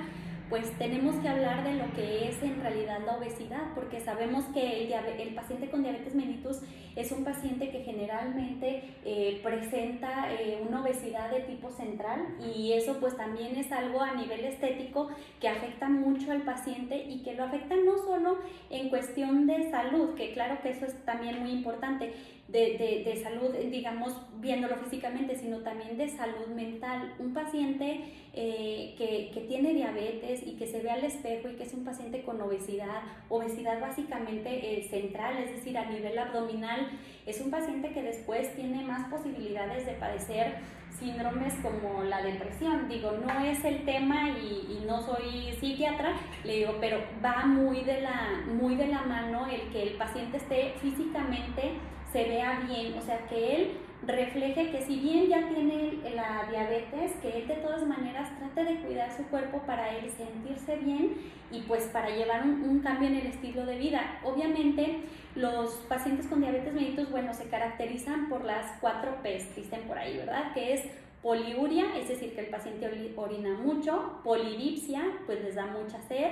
pues 0.49 0.69
tenemos 0.77 1.15
que 1.15 1.29
hablar 1.29 1.63
de 1.63 1.75
lo 1.75 1.93
que 1.93 2.27
es 2.27 2.41
en 2.43 2.59
realidad 2.61 2.99
la 3.05 3.17
obesidad, 3.17 3.73
porque 3.73 4.01
sabemos 4.01 4.43
que 4.53 4.83
el, 4.83 4.93
el 4.93 5.33
paciente 5.33 5.69
con 5.69 5.81
diabetes 5.81 6.13
mellitus 6.13 6.61
es 6.95 7.11
un 7.11 7.23
paciente 7.23 7.69
que 7.69 7.83
generalmente 7.83 8.83
eh, 9.05 9.39
presenta 9.43 10.31
eh, 10.33 10.61
una 10.67 10.81
obesidad 10.81 11.31
de 11.31 11.41
tipo 11.41 11.69
central 11.69 12.35
y 12.55 12.73
eso 12.73 12.97
pues 12.99 13.15
también 13.15 13.55
es 13.55 13.71
algo 13.71 14.01
a 14.01 14.13
nivel 14.13 14.45
estético 14.45 15.09
que 15.39 15.47
afecta 15.47 15.89
mucho 15.89 16.31
al 16.31 16.43
paciente 16.43 17.05
y 17.07 17.23
que 17.23 17.33
lo 17.33 17.43
afecta 17.45 17.75
no 17.75 17.97
solo 17.97 18.37
en 18.69 18.89
cuestión 18.89 19.47
de 19.47 19.69
salud, 19.69 20.15
que 20.15 20.33
claro 20.33 20.61
que 20.61 20.69
eso 20.69 20.85
es 20.85 21.05
también 21.05 21.39
muy 21.39 21.51
importante, 21.51 22.13
de, 22.51 23.03
de, 23.05 23.15
salud, 23.23 23.55
digamos, 23.71 24.13
viéndolo 24.39 24.75
físicamente, 24.77 25.37
sino 25.37 25.59
también 25.59 25.97
de 25.97 26.09
salud 26.09 26.47
mental. 26.47 27.13
Un 27.19 27.33
paciente 27.33 28.01
eh, 28.33 28.93
que, 28.97 29.31
que, 29.33 29.47
tiene 29.47 29.73
diabetes 29.73 30.45
y 30.45 30.57
que 30.57 30.67
se 30.67 30.81
ve 30.81 30.89
al 30.89 31.03
espejo 31.03 31.49
y 31.49 31.55
que 31.55 31.63
es 31.63 31.73
un 31.73 31.85
paciente 31.85 32.23
con 32.23 32.41
obesidad, 32.41 33.03
obesidad 33.29 33.79
básicamente 33.79 34.85
central, 34.89 35.37
es 35.37 35.55
decir, 35.55 35.77
a 35.77 35.89
nivel 35.89 36.17
abdominal, 36.17 36.80
es 37.25 37.39
un 37.39 37.51
paciente 37.51 37.91
que 37.91 38.01
después 38.01 38.53
tiene 38.55 38.83
más 38.83 39.07
posibilidades 39.09 39.85
de 39.85 39.93
padecer 39.93 40.55
síndromes 40.99 41.53
como 41.61 42.03
la 42.03 42.21
depresión. 42.21 42.87
Digo, 42.89 43.11
no 43.11 43.39
es 43.45 43.63
el 43.63 43.85
tema 43.85 44.29
y, 44.29 44.81
y, 44.81 44.85
no 44.85 45.01
soy 45.01 45.53
psiquiatra, 45.59 46.13
le 46.43 46.57
digo, 46.57 46.77
pero 46.79 46.97
va 47.23 47.45
muy 47.45 47.83
de, 47.83 48.01
la, 48.01 48.43
muy 48.47 48.75
de 48.75 48.87
la 48.87 49.01
mano 49.01 49.47
el 49.47 49.69
que 49.71 49.83
el 49.83 49.93
paciente 49.93 50.37
esté 50.37 50.73
físicamente 50.81 51.73
se 52.11 52.25
vea 52.25 52.59
bien, 52.67 52.97
o 52.97 53.01
sea, 53.01 53.25
que 53.27 53.55
él 53.55 53.71
refleje 54.05 54.71
que 54.71 54.81
si 54.81 54.99
bien 54.99 55.27
ya 55.27 55.47
tiene 55.47 55.99
la 56.15 56.47
diabetes, 56.49 57.13
que 57.21 57.37
él 57.37 57.47
de 57.47 57.55
todas 57.55 57.85
maneras 57.85 58.29
trate 58.37 58.63
de 58.63 58.81
cuidar 58.81 59.11
su 59.15 59.23
cuerpo 59.27 59.61
para 59.65 59.95
él 59.95 60.11
sentirse 60.11 60.77
bien 60.77 61.17
y 61.51 61.61
pues 61.61 61.83
para 61.85 62.09
llevar 62.09 62.43
un, 62.43 62.79
cambio 62.79 63.09
en 63.09 63.17
el 63.17 63.27
estilo 63.27 63.65
de 63.65 63.77
vida. 63.77 64.19
Obviamente 64.23 65.01
los 65.35 65.73
pacientes 65.87 66.27
con 66.27 66.41
diabetes 66.41 66.73
mellitus, 66.73 67.11
bueno, 67.11 67.33
se 67.33 67.45
caracterizan 67.45 68.27
por 68.29 68.43
las 68.43 68.79
cuatro 68.81 69.21
P's, 69.21 69.55
dicen 69.55 69.81
por 69.81 69.97
ahí, 69.97 70.17
¿verdad? 70.17 70.53
Que 70.53 70.73
es 70.73 70.81
poliuria, 71.21 71.95
es 71.97 72.07
decir, 72.07 72.33
que 72.33 72.41
el 72.41 72.47
paciente 72.47 72.89
orina 73.15 73.53
mucho, 73.53 74.19
polidipsia, 74.23 75.03
pues 75.27 75.43
les 75.43 75.53
da 75.53 75.67
mucha 75.67 76.01
sed, 76.07 76.31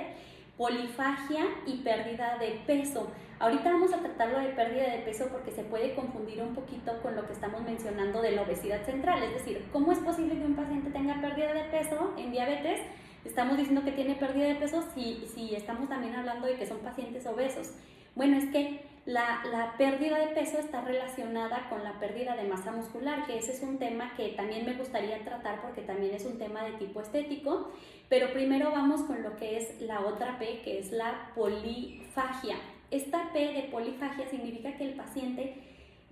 polifagia 0.60 1.46
y 1.66 1.78
pérdida 1.78 2.36
de 2.36 2.60
peso. 2.66 3.10
Ahorita 3.38 3.72
vamos 3.72 3.94
a 3.94 4.00
tratarlo 4.00 4.40
de 4.40 4.48
pérdida 4.48 4.90
de 4.90 4.98
peso 4.98 5.28
porque 5.32 5.52
se 5.52 5.62
puede 5.62 5.94
confundir 5.94 6.42
un 6.42 6.54
poquito 6.54 7.00
con 7.00 7.16
lo 7.16 7.26
que 7.26 7.32
estamos 7.32 7.62
mencionando 7.62 8.20
de 8.20 8.32
la 8.32 8.42
obesidad 8.42 8.84
central, 8.84 9.22
es 9.22 9.32
decir, 9.32 9.66
¿cómo 9.72 9.90
es 9.90 9.98
posible 10.00 10.34
que 10.34 10.44
un 10.44 10.56
paciente 10.56 10.90
tenga 10.90 11.18
pérdida 11.18 11.54
de 11.54 11.62
peso 11.70 12.12
en 12.18 12.30
diabetes? 12.30 12.78
Estamos 13.24 13.56
diciendo 13.56 13.82
que 13.84 13.92
tiene 13.92 14.16
pérdida 14.16 14.48
de 14.48 14.56
peso 14.56 14.84
si, 14.94 15.24
si 15.34 15.54
estamos 15.54 15.88
también 15.88 16.14
hablando 16.14 16.46
de 16.46 16.56
que 16.56 16.66
son 16.66 16.80
pacientes 16.80 17.26
obesos. 17.26 17.72
Bueno, 18.14 18.36
es 18.36 18.44
que 18.50 18.84
la, 19.10 19.74
pérdida 19.76 20.18
de 20.18 20.28
peso 20.28 20.58
está 20.58 20.80
relacionada 20.82 21.68
con 21.68 21.82
la 21.82 21.98
pérdida 21.98 22.36
de 22.36 22.44
masa 22.44 22.70
muscular, 22.70 23.26
que 23.26 23.38
ese 23.38 23.52
es 23.52 23.62
un 23.62 23.78
tema 23.78 24.14
que 24.16 24.28
también 24.30 24.64
me 24.64 24.74
gustaría 24.74 25.22
tratar 25.24 25.60
porque 25.62 25.82
también 25.82 26.14
es 26.14 26.24
un 26.24 26.38
tema 26.38 26.62
de 26.62 26.72
tipo 26.72 27.00
estético, 27.00 27.72
pero 28.08 28.32
primero 28.32 28.70
vamos 28.70 29.02
con 29.02 29.22
lo 29.22 29.36
que 29.36 29.58
es 29.58 29.80
la 29.80 30.00
otra 30.00 30.38
P, 30.38 30.62
que 30.62 30.78
es 30.78 30.92
la 30.92 31.32
polifagia. 31.34 32.56
Esta 32.90 33.32
P 33.32 33.52
de 33.52 33.62
polifagia 33.70 34.28
significa 34.28 34.76
que 34.76 34.84
el 34.84 34.94
paciente 34.94 35.69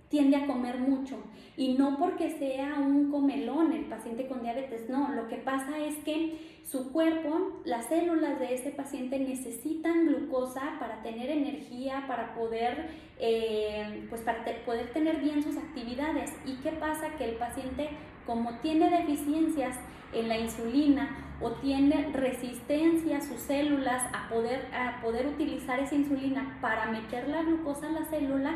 tiende 0.09 0.37
a 0.37 0.47
comer 0.47 0.79
mucho 0.79 1.17
y 1.55 1.73
no 1.73 1.97
porque 1.97 2.31
sea 2.37 2.75
un 2.79 3.11
comelón 3.11 3.73
el 3.73 3.85
paciente 3.85 4.27
con 4.27 4.41
diabetes, 4.41 4.89
no, 4.89 5.13
lo 5.13 5.27
que 5.27 5.37
pasa 5.37 5.77
es 5.77 5.95
que 5.97 6.59
su 6.63 6.91
cuerpo, 6.91 7.61
las 7.65 7.87
células 7.87 8.39
de 8.39 8.53
ese 8.53 8.71
paciente 8.71 9.19
necesitan 9.19 10.05
glucosa 10.05 10.77
para 10.79 11.01
tener 11.01 11.29
energía, 11.29 12.05
para 12.07 12.35
poder, 12.35 12.89
eh, 13.19 14.05
pues 14.09 14.21
para 14.21 14.45
poder 14.65 14.91
tener 14.91 15.17
bien 15.17 15.41
sus 15.41 15.57
actividades. 15.57 16.31
¿Y 16.45 16.55
qué 16.57 16.71
pasa? 16.71 17.15
Que 17.17 17.25
el 17.25 17.35
paciente, 17.37 17.89
como 18.25 18.59
tiene 18.59 18.89
deficiencias 18.89 19.77
en 20.13 20.27
la 20.27 20.37
insulina 20.37 21.35
o 21.41 21.51
tiene 21.53 22.11
resistencia 22.13 23.17
a 23.17 23.21
sus 23.21 23.39
células 23.41 24.03
a 24.13 24.29
poder, 24.29 24.67
a 24.73 25.01
poder 25.01 25.27
utilizar 25.27 25.79
esa 25.79 25.95
insulina 25.95 26.57
para 26.61 26.85
meter 26.91 27.27
la 27.29 27.43
glucosa 27.43 27.87
a 27.87 27.91
la 27.91 28.05
célula, 28.05 28.53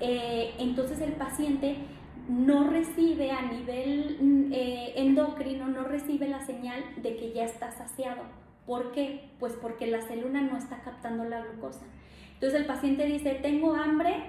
eh, 0.00 0.54
entonces 0.58 1.00
el 1.00 1.12
paciente 1.12 1.76
no 2.28 2.68
recibe 2.68 3.30
a 3.30 3.42
nivel 3.42 4.18
mm, 4.20 4.52
eh, 4.52 4.92
endocrino, 4.96 5.68
no 5.68 5.84
recibe 5.84 6.28
la 6.28 6.44
señal 6.44 6.82
de 6.96 7.16
que 7.16 7.32
ya 7.32 7.44
está 7.44 7.70
saciado. 7.72 8.22
¿Por 8.66 8.92
qué? 8.92 9.30
Pues 9.38 9.54
porque 9.54 9.86
la 9.86 10.02
célula 10.02 10.40
no 10.40 10.56
está 10.56 10.82
captando 10.82 11.24
la 11.24 11.40
glucosa. 11.42 11.86
Entonces 12.34 12.60
el 12.60 12.66
paciente 12.66 13.04
dice, 13.06 13.38
tengo 13.42 13.74
hambre 13.74 14.24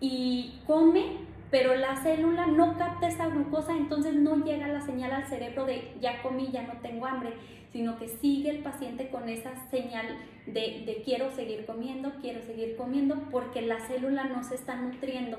y 0.00 0.60
come, 0.66 1.18
pero 1.50 1.74
la 1.74 1.96
célula 1.96 2.46
no 2.46 2.78
capta 2.78 3.06
esa 3.06 3.28
glucosa, 3.28 3.76
entonces 3.76 4.14
no 4.14 4.42
llega 4.42 4.66
la 4.68 4.80
señal 4.80 5.12
al 5.12 5.26
cerebro 5.26 5.66
de 5.66 5.92
ya 6.00 6.22
comí, 6.22 6.50
ya 6.50 6.62
no 6.62 6.80
tengo 6.80 7.06
hambre, 7.06 7.34
sino 7.72 7.98
que 7.98 8.08
sigue 8.08 8.50
el 8.50 8.58
paciente 8.58 9.08
con 9.08 9.28
esa 9.28 9.68
señal 9.70 10.06
de, 10.46 10.82
de 10.84 11.02
quiero 11.04 11.30
seguir 11.34 11.64
comiendo, 11.64 12.12
quiero 12.20 12.42
seguir 12.42 12.76
comiendo, 12.76 13.28
porque 13.30 13.62
la 13.62 13.80
célula 13.86 14.24
no 14.24 14.44
se 14.44 14.54
está 14.54 14.76
nutriendo. 14.76 15.38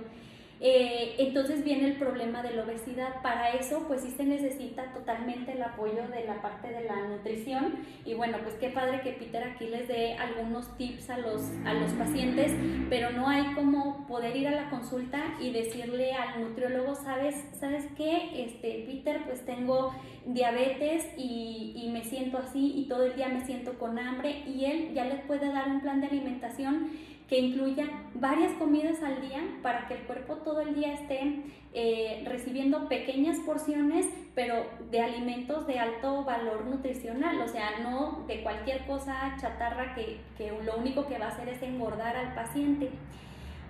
Eh, 0.66 1.16
entonces 1.18 1.62
viene 1.66 1.88
el 1.90 1.98
problema 1.98 2.42
de 2.42 2.54
la 2.54 2.64
obesidad. 2.64 3.22
Para 3.22 3.50
eso, 3.50 3.84
pues 3.86 4.00
sí 4.00 4.12
se 4.12 4.24
necesita 4.24 4.94
totalmente 4.94 5.52
el 5.52 5.62
apoyo 5.62 6.08
de 6.08 6.24
la 6.24 6.42
parte 6.42 6.70
de 6.70 6.86
la 6.86 6.96
nutrición. 7.06 7.80
Y 8.06 8.14
bueno, 8.14 8.38
pues 8.42 8.56
qué 8.56 8.70
padre 8.70 9.02
que 9.02 9.12
Peter 9.12 9.44
aquí 9.44 9.68
les 9.68 9.90
dé 9.90 10.14
algunos 10.14 10.78
tips 10.78 11.10
a 11.10 11.18
los, 11.18 11.42
a 11.66 11.74
los 11.74 11.92
pacientes, 11.92 12.54
pero 12.90 13.10
no 13.12 13.28
hay 13.28 13.44
como 13.56 14.08
poder 14.08 14.38
ir 14.38 14.48
a 14.48 14.52
la 14.52 14.70
consulta 14.70 15.36
y 15.42 15.52
decirle 15.52 16.14
al 16.14 16.42
nutriólogo, 16.42 16.96
¿sabes, 16.96 17.44
¿sabes 17.60 17.84
qué? 17.98 18.46
Este, 18.46 18.86
Peter, 18.88 19.22
pues 19.26 19.46
tengo 19.46 19.94
diabetes 20.26 21.06
y, 21.18 21.74
y 21.76 21.90
me 21.92 22.06
siento 22.06 22.38
así 22.38 22.72
y 22.78 22.88
todo 22.88 23.04
el 23.04 23.18
día 23.18 23.28
me 23.28 23.46
siento 23.46 23.78
con 23.78 24.00
hambre 24.00 24.44
y 24.48 24.64
él 24.64 24.94
ya 24.94 25.04
les 25.04 25.20
puede 25.26 25.52
dar 25.52 25.68
un 25.68 25.82
plan 25.82 26.00
de 26.00 26.08
alimentación 26.08 26.90
que 27.28 27.40
incluya 27.40 27.88
varias 28.16 28.52
comidas 28.54 29.02
al 29.02 29.22
día 29.22 29.42
para 29.62 29.88
que 29.88 29.96
el 29.96 30.02
cuerpo 30.02 30.36
todo 30.38 30.62
el 30.62 30.76
día 30.76 30.94
esté 30.94 31.44
eh, 31.74 32.24
recibiendo 32.28 32.88
pequeñas 32.88 33.38
porciones, 33.40 34.06
pero 34.36 34.66
de 34.92 35.02
alimentos 35.02 35.66
de 35.66 35.80
alto 35.80 36.24
valor 36.24 36.66
nutricional, 36.66 37.42
o 37.42 37.48
sea, 37.48 37.80
no 37.80 38.26
de 38.28 38.44
cualquier 38.44 38.86
cosa 38.86 39.36
chatarra 39.40 39.96
que, 39.96 40.20
que 40.38 40.52
lo 40.64 40.78
único 40.78 41.08
que 41.08 41.18
va 41.18 41.26
a 41.26 41.30
hacer 41.30 41.50
es 41.50 41.62
engordar 41.64 42.16
al 42.16 42.36
paciente. 42.36 42.90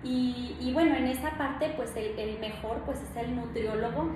Y, 0.04 0.70
bueno, 0.74 0.94
en 0.96 1.06
esa 1.06 1.30
parte, 1.38 1.72
pues 1.76 1.96
el, 1.96 2.38
mejor 2.38 2.82
pues 2.84 3.00
es 3.00 3.16
el 3.16 3.34
nutriólogo. 3.34 4.10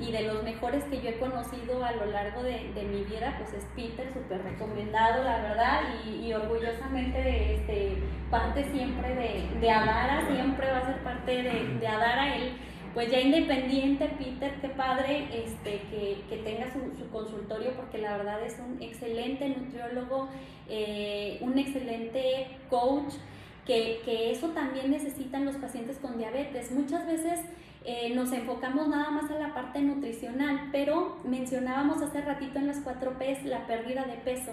Y, 0.00 0.10
de 0.10 0.22
los 0.22 0.42
mejores 0.42 0.82
que 0.84 1.00
yo 1.00 1.10
he 1.10 1.18
conocido 1.18 1.84
a 1.84 1.92
lo 1.92 2.06
largo 2.06 2.42
de, 2.42 2.72
mi 2.90 3.04
vida, 3.04 3.36
pues 3.38 3.52
es 3.54 3.64
Peter, 3.76 4.12
súper 4.12 4.42
recomendado, 4.42 5.22
la 5.22 5.40
verdad, 5.40 5.82
y, 6.04 6.32
orgullosamente 6.32 7.54
este, 7.54 7.96
parte 8.28 8.64
siempre 8.72 9.14
de, 9.14 9.60
de, 9.60 9.70
Adara, 9.70 10.26
siempre 10.26 10.70
va 10.70 10.78
a 10.78 10.86
ser 10.86 11.02
parte 11.04 11.42
de, 11.42 11.86
Adara, 11.86 12.36
él 12.36 12.52
pues 12.92 13.08
ya 13.08 13.20
independiente, 13.20 14.08
Peter, 14.18 14.52
qué 14.60 14.68
padre 14.70 15.28
este, 15.32 15.82
que, 15.90 16.24
que 16.28 16.38
tenga 16.38 16.72
su, 16.72 17.08
consultorio 17.12 17.72
porque 17.76 17.98
la 17.98 18.16
verdad 18.16 18.42
es 18.42 18.58
un 18.58 18.82
excelente 18.82 19.48
nutriólogo, 19.48 20.28
eh, 20.68 21.38
un 21.40 21.56
excelente 21.56 22.58
coach 22.68 23.14
que, 23.66 24.30
eso 24.32 24.48
también 24.48 24.90
necesitan 24.90 25.44
los 25.44 25.56
pacientes 25.56 25.98
con 25.98 26.18
diabetes. 26.18 26.70
Muchas 26.72 27.06
veces 27.06 27.40
eh, 27.84 28.14
nos 28.14 28.32
enfocamos 28.32 28.88
nada 28.88 29.10
más 29.10 29.30
a 29.30 29.38
la 29.38 29.54
parte 29.54 29.80
nutricional, 29.80 30.68
pero 30.72 31.18
mencionábamos 31.24 32.02
hace 32.02 32.20
ratito 32.20 32.58
en 32.58 32.66
las 32.66 32.78
4 32.80 33.18
P's 33.18 33.44
la 33.44 33.66
pérdida 33.66 34.04
de 34.04 34.14
peso. 34.14 34.52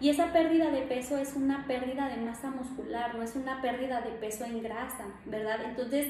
Y 0.00 0.08
esa 0.08 0.32
pérdida 0.32 0.70
de 0.70 0.82
peso 0.82 1.16
es 1.18 1.34
una 1.34 1.66
pérdida 1.66 2.08
de 2.08 2.16
masa 2.16 2.50
muscular, 2.50 3.14
no 3.14 3.22
es 3.22 3.36
una 3.36 3.62
pérdida 3.62 4.00
de 4.00 4.10
peso 4.10 4.44
en 4.44 4.62
grasa, 4.62 5.06
¿verdad? 5.24 5.60
Entonces, 5.64 6.08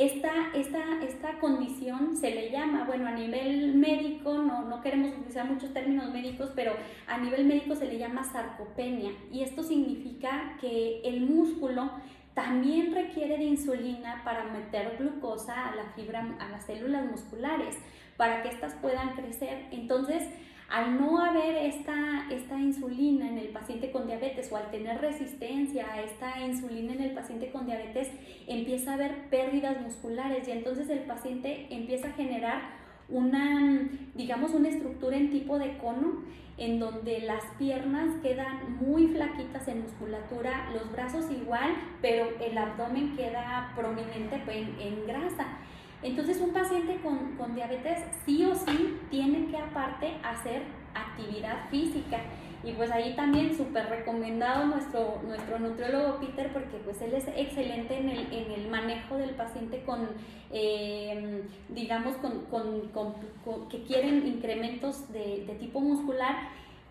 esta, 0.00 0.32
esta, 0.54 1.02
esta 1.02 1.38
condición 1.40 2.16
se 2.16 2.30
le 2.30 2.50
llama, 2.50 2.84
bueno, 2.84 3.06
a 3.06 3.10
nivel 3.10 3.74
médico, 3.74 4.32
no, 4.38 4.62
no 4.62 4.80
queremos 4.80 5.12
utilizar 5.12 5.44
muchos 5.44 5.74
términos 5.74 6.10
médicos, 6.10 6.52
pero 6.56 6.72
a 7.06 7.18
nivel 7.18 7.44
médico 7.44 7.74
se 7.74 7.86
le 7.86 7.98
llama 7.98 8.24
sarcopenia 8.24 9.12
y 9.30 9.42
esto 9.42 9.62
significa 9.62 10.56
que 10.58 11.02
el 11.04 11.20
músculo 11.20 11.90
también 12.32 12.94
requiere 12.94 13.36
de 13.36 13.44
insulina 13.44 14.22
para 14.24 14.44
meter 14.44 14.96
glucosa 14.98 15.68
a 15.68 15.76
la 15.76 15.84
fibra, 15.94 16.34
a 16.38 16.48
las 16.48 16.64
células 16.64 17.04
musculares, 17.04 17.76
para 18.16 18.42
que 18.42 18.48
éstas 18.48 18.74
puedan 18.80 19.14
crecer. 19.16 19.66
Entonces, 19.70 20.26
al 20.70 21.00
no 21.00 21.20
haber 21.20 21.56
esta, 21.56 22.28
esta 22.30 22.58
insulina 22.58 23.28
en 23.28 23.38
el 23.38 23.48
paciente 23.48 23.90
con 23.90 24.06
diabetes 24.06 24.50
o 24.52 24.56
al 24.56 24.70
tener 24.70 25.00
resistencia 25.00 25.92
a 25.92 26.00
esta 26.00 26.40
insulina 26.40 26.92
en 26.92 27.02
el 27.02 27.10
paciente 27.10 27.50
con 27.50 27.66
diabetes, 27.66 28.08
empieza 28.46 28.92
a 28.92 28.94
haber 28.94 29.28
pérdidas 29.30 29.80
musculares 29.82 30.46
y 30.46 30.52
entonces 30.52 30.88
el 30.88 31.00
paciente 31.00 31.66
empieza 31.70 32.08
a 32.08 32.12
generar 32.12 32.62
una, 33.08 33.88
digamos, 34.14 34.52
una 34.52 34.68
estructura 34.68 35.16
en 35.16 35.30
tipo 35.30 35.58
de 35.58 35.76
cono 35.78 36.22
en 36.56 36.78
donde 36.78 37.20
las 37.20 37.42
piernas 37.58 38.14
quedan 38.22 38.76
muy 38.80 39.08
flaquitas 39.08 39.66
en 39.66 39.82
musculatura, 39.82 40.70
los 40.72 40.92
brazos 40.92 41.24
igual, 41.32 41.74
pero 42.00 42.28
el 42.38 42.56
abdomen 42.56 43.16
queda 43.16 43.72
prominente 43.74 44.40
en, 44.46 44.78
en 44.78 45.06
grasa. 45.06 45.58
Entonces 46.02 46.40
un 46.40 46.52
paciente 46.52 46.98
con, 47.02 47.36
con, 47.36 47.54
diabetes 47.54 47.98
sí 48.24 48.44
o 48.44 48.54
sí 48.54 48.98
tiene 49.10 49.50
que 49.50 49.56
aparte 49.58 50.14
hacer 50.22 50.62
actividad 50.94 51.68
física. 51.70 52.20
Y 52.62 52.72
pues 52.72 52.90
ahí 52.90 53.14
también 53.16 53.56
súper 53.56 53.88
recomendado 53.88 54.66
nuestro, 54.66 55.20
nuestro 55.26 55.58
nutriólogo 55.58 56.20
Peter 56.20 56.52
porque 56.52 56.76
pues 56.84 57.00
él 57.00 57.14
es 57.14 57.26
excelente 57.28 57.98
en 57.98 58.10
el, 58.10 58.32
en 58.32 58.52
el 58.52 58.68
manejo 58.68 59.16
del 59.16 59.30
paciente 59.30 59.82
con, 59.84 60.08
eh, 60.50 61.42
digamos, 61.70 62.16
con, 62.16 62.44
con, 62.46 63.68
que 63.68 63.82
quieren 63.84 64.26
incrementos 64.26 65.10
de, 65.12 65.44
de 65.46 65.54
tipo 65.54 65.80
muscular 65.80 66.36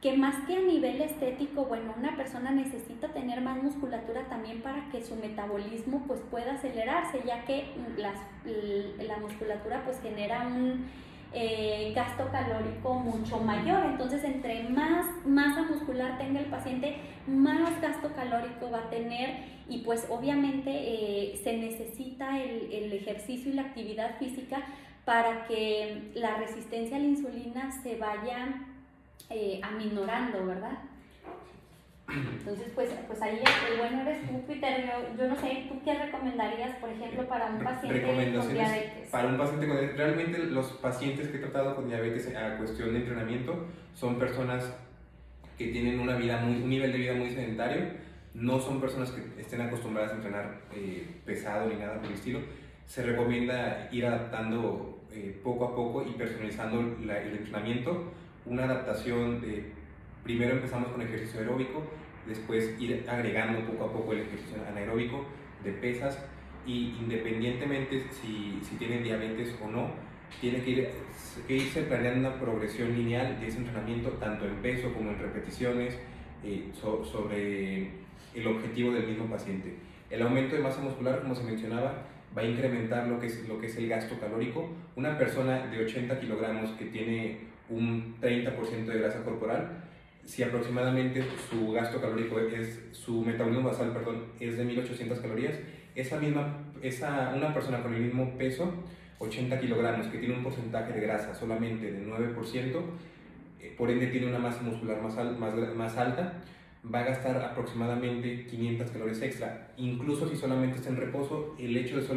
que 0.01 0.15
más 0.15 0.35
que 0.47 0.55
a 0.55 0.61
nivel 0.61 1.01
estético, 1.01 1.65
bueno, 1.65 1.93
una 1.97 2.15
persona 2.15 2.51
necesita 2.51 3.09
tener 3.09 3.41
más 3.41 3.61
musculatura 3.61 4.23
también 4.29 4.61
para 4.61 4.89
que 4.91 5.03
su 5.03 5.15
metabolismo 5.15 6.03
pues 6.07 6.21
pueda 6.31 6.53
acelerarse, 6.53 7.21
ya 7.25 7.43
que 7.43 7.65
la 7.97 9.17
musculatura 9.17 9.83
pues 9.83 9.99
genera 10.01 10.47
un 10.47 10.85
eh, 11.33 11.91
gasto 11.93 12.27
calórico 12.31 12.93
mucho 12.95 13.39
mayor. 13.39 13.85
Entonces, 13.85 14.23
entre 14.23 14.69
más 14.69 15.05
masa 15.25 15.63
muscular 15.63 16.17
tenga 16.17 16.39
el 16.39 16.47
paciente, 16.47 16.95
más 17.27 17.79
gasto 17.81 18.13
calórico 18.15 18.71
va 18.71 18.79
a 18.79 18.89
tener 18.89 19.59
y 19.67 19.79
pues 19.79 20.07
obviamente 20.09 20.71
eh, 20.71 21.39
se 21.43 21.57
necesita 21.57 22.41
el, 22.41 22.71
el 22.71 22.93
ejercicio 22.93 23.51
y 23.51 23.55
la 23.55 23.63
actividad 23.63 24.17
física 24.17 24.63
para 25.05 25.45
que 25.45 26.11
la 26.15 26.37
resistencia 26.37 26.97
a 26.97 26.99
la 26.99 27.05
insulina 27.05 27.71
se 27.83 27.95
vaya 27.97 28.65
eh, 29.29 29.59
aminorando, 29.63 30.45
¿verdad? 30.45 30.79
Entonces, 32.09 32.71
pues, 32.73 32.89
pues 33.07 33.21
ahí 33.21 33.39
el 33.71 33.77
bueno 33.77 34.01
eres 34.01 34.27
tú, 34.27 34.41
Peter. 34.47 34.91
Yo, 35.17 35.27
no 35.27 35.35
sé, 35.35 35.65
¿tú 35.69 35.79
qué 35.83 35.93
recomendarías, 35.93 36.75
por 36.77 36.89
ejemplo, 36.89 37.27
para 37.27 37.47
un 37.51 37.63
paciente 37.63 38.01
con 38.01 38.53
diabetes? 38.53 39.09
Para 39.09 39.27
un 39.27 39.37
paciente 39.37 39.67
con 39.67 39.77
diabetes, 39.77 39.97
realmente 39.97 40.37
los 40.45 40.71
pacientes 40.73 41.27
que 41.27 41.37
he 41.37 41.39
tratado 41.39 41.75
con 41.75 41.87
diabetes 41.87 42.35
a 42.35 42.57
cuestión 42.57 42.93
de 42.93 42.99
entrenamiento 42.99 43.67
son 43.93 44.17
personas 44.17 44.73
que 45.57 45.67
tienen 45.67 45.99
una 45.99 46.15
vida 46.15 46.37
muy, 46.37 46.63
un 46.63 46.69
nivel 46.69 46.91
de 46.91 46.97
vida 46.97 47.13
muy 47.13 47.29
sedentario, 47.29 47.83
no 48.33 48.59
son 48.59 48.79
personas 48.79 49.11
que 49.11 49.41
estén 49.41 49.61
acostumbradas 49.61 50.13
a 50.13 50.15
entrenar 50.15 50.61
eh, 50.73 51.05
pesado 51.25 51.69
ni 51.69 51.75
nada 51.75 51.97
por 51.97 52.07
el 52.07 52.13
estilo. 52.13 52.39
Se 52.87 53.03
recomienda 53.03 53.87
ir 53.91 54.05
adaptando 54.05 55.01
eh, 55.11 55.39
poco 55.43 55.65
a 55.65 55.75
poco 55.75 56.05
y 56.07 56.13
personalizando 56.13 56.79
el 56.79 57.09
entrenamiento 57.09 58.11
una 58.49 58.65
adaptación 58.65 59.39
de, 59.41 59.71
primero 60.23 60.55
empezamos 60.55 60.89
con 60.89 61.01
ejercicio 61.01 61.39
aeróbico, 61.39 61.83
después 62.27 62.75
ir 62.79 63.05
agregando 63.07 63.65
poco 63.65 63.85
a 63.85 63.93
poco 63.93 64.13
el 64.13 64.21
ejercicio 64.21 64.57
anaeróbico 64.67 65.25
de 65.63 65.71
pesas 65.73 66.19
y 66.65 66.95
independientemente 66.99 68.03
si, 68.11 68.59
si 68.61 68.75
tienen 68.75 69.03
diabetes 69.03 69.55
o 69.63 69.67
no, 69.69 69.91
tiene 70.41 70.61
que, 70.61 70.69
ir, 70.69 70.89
que, 71.47 71.55
irse 71.55 71.83
planeando 71.83 72.29
una 72.29 72.39
progresión 72.39 72.95
lineal 72.95 73.39
de 73.39 73.47
ese 73.47 73.57
entrenamiento, 73.59 74.09
tanto 74.11 74.45
en 74.45 74.55
peso 74.55 74.93
como 74.93 75.11
en 75.11 75.19
repeticiones, 75.19 75.97
eh, 76.43 76.69
sobre 76.73 77.91
el 78.35 78.47
objetivo 78.47 78.91
del 78.91 79.07
mismo 79.07 79.25
paciente. 79.25 79.75
El 80.09 80.21
aumento 80.21 80.55
de 80.55 80.61
masa 80.61 80.81
muscular, 80.81 81.21
como 81.21 81.35
se 81.35 81.43
mencionaba, 81.43 82.05
va 82.37 82.41
a 82.41 82.45
incrementar 82.45 83.07
lo 83.07 83.19
que 83.19 83.27
es, 83.27 83.47
lo 83.47 83.59
que 83.59 83.67
es 83.67 83.77
el 83.77 83.89
gasto 83.89 84.19
calórico. 84.19 84.69
Una 84.95 85.17
persona 85.17 85.67
de 85.67 85.83
80 85.83 86.19
kilogramos 86.19 86.71
que 86.71 86.85
tiene 86.85 87.48
un 87.69 88.15
30% 88.21 88.85
de 88.85 88.99
grasa 88.99 89.23
corporal, 89.23 89.83
si 90.25 90.43
aproximadamente 90.43 91.23
su 91.49 91.71
gasto 91.71 91.99
calórico 91.99 92.39
es, 92.39 92.79
su 92.91 93.21
metabolismo 93.21 93.69
basal, 93.69 93.91
perdón, 93.91 94.25
es 94.39 94.57
de 94.57 94.63
1800 94.63 95.19
calorías, 95.19 95.55
esa 95.95 96.19
misma, 96.19 96.57
esa, 96.81 97.33
una 97.35 97.53
persona 97.53 97.81
con 97.81 97.93
el 97.93 98.01
mismo 98.01 98.37
peso, 98.37 98.71
80 99.17 99.59
kilogramos, 99.59 100.07
que 100.07 100.19
tiene 100.19 100.35
un 100.35 100.43
porcentaje 100.43 100.93
de 100.93 101.01
grasa 101.01 101.33
solamente 101.33 101.91
de 101.91 102.05
9%, 102.05 102.81
eh, 103.59 103.73
por 103.77 103.89
ende 103.89 104.07
tiene 104.07 104.27
una 104.27 104.39
masa 104.39 104.61
muscular 104.61 105.01
más, 105.01 105.15
más, 105.15 105.75
más 105.75 105.97
alta, 105.97 106.33
va 106.93 106.99
a 106.99 107.03
gastar 107.03 107.37
aproximadamente 107.37 108.45
500 108.45 108.91
calorías 108.91 109.21
extra. 109.21 109.67
Incluso 109.77 110.29
si 110.29 110.35
solamente 110.35 110.77
está 110.77 110.89
en 110.89 110.97
reposo, 110.97 111.55
el 111.59 111.75
hecho 111.75 111.99
de 111.99 112.07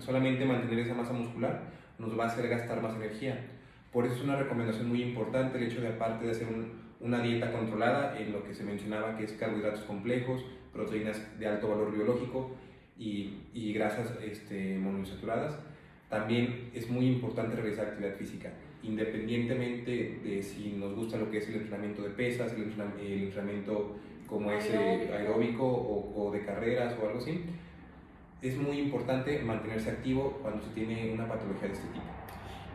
solamente 0.00 0.44
mantener 0.44 0.80
esa 0.80 0.94
masa 0.94 1.12
muscular 1.12 1.62
nos 1.98 2.18
va 2.18 2.24
a 2.24 2.26
hacer 2.28 2.48
gastar 2.48 2.82
más 2.82 2.96
energía. 2.96 3.38
Por 3.92 4.04
eso 4.04 4.16
es 4.16 4.22
una 4.22 4.36
recomendación 4.36 4.88
muy 4.88 5.02
importante 5.02 5.58
el 5.58 5.64
hecho 5.64 5.80
de, 5.80 5.88
aparte 5.88 6.26
de 6.26 6.32
hacer 6.32 6.46
una 7.00 7.22
dieta 7.22 7.52
controlada 7.52 8.18
en 8.18 8.32
lo 8.32 8.44
que 8.44 8.54
se 8.54 8.62
mencionaba 8.62 9.16
que 9.16 9.24
es 9.24 9.32
carbohidratos 9.32 9.80
complejos, 9.82 10.44
proteínas 10.72 11.20
de 11.38 11.46
alto 11.46 11.68
valor 11.68 11.92
biológico 11.92 12.50
y, 12.98 13.38
y 13.54 13.72
grasas 13.72 14.12
este, 14.22 14.76
monoinsaturadas, 14.78 15.58
también 16.10 16.70
es 16.74 16.88
muy 16.88 17.06
importante 17.06 17.56
realizar 17.56 17.86
actividad 17.86 18.14
física, 18.16 18.52
independientemente 18.82 20.20
de 20.22 20.42
si 20.42 20.72
nos 20.72 20.94
gusta 20.94 21.16
lo 21.16 21.30
que 21.30 21.38
es 21.38 21.48
el 21.48 21.56
entrenamiento 21.56 22.02
de 22.02 22.10
pesas, 22.10 22.52
el, 22.52 22.62
entrenamiento 23.22 23.96
como 24.26 24.50
es 24.52 24.68
eh, 24.70 25.10
aeróbico 25.12 25.64
o, 25.64 26.28
o 26.28 26.32
de 26.32 26.44
carreras 26.44 26.94
o 27.00 27.06
algo 27.06 27.18
así. 27.18 27.42
Es 28.42 28.56
muy 28.56 28.78
importante 28.78 29.40
mantenerse 29.42 29.90
activo 29.90 30.38
cuando 30.42 30.62
se 30.62 30.70
tiene 30.70 31.10
una 31.12 31.26
patología 31.26 31.68
de 31.68 31.74
este 31.74 31.88
tipo. 31.88 32.17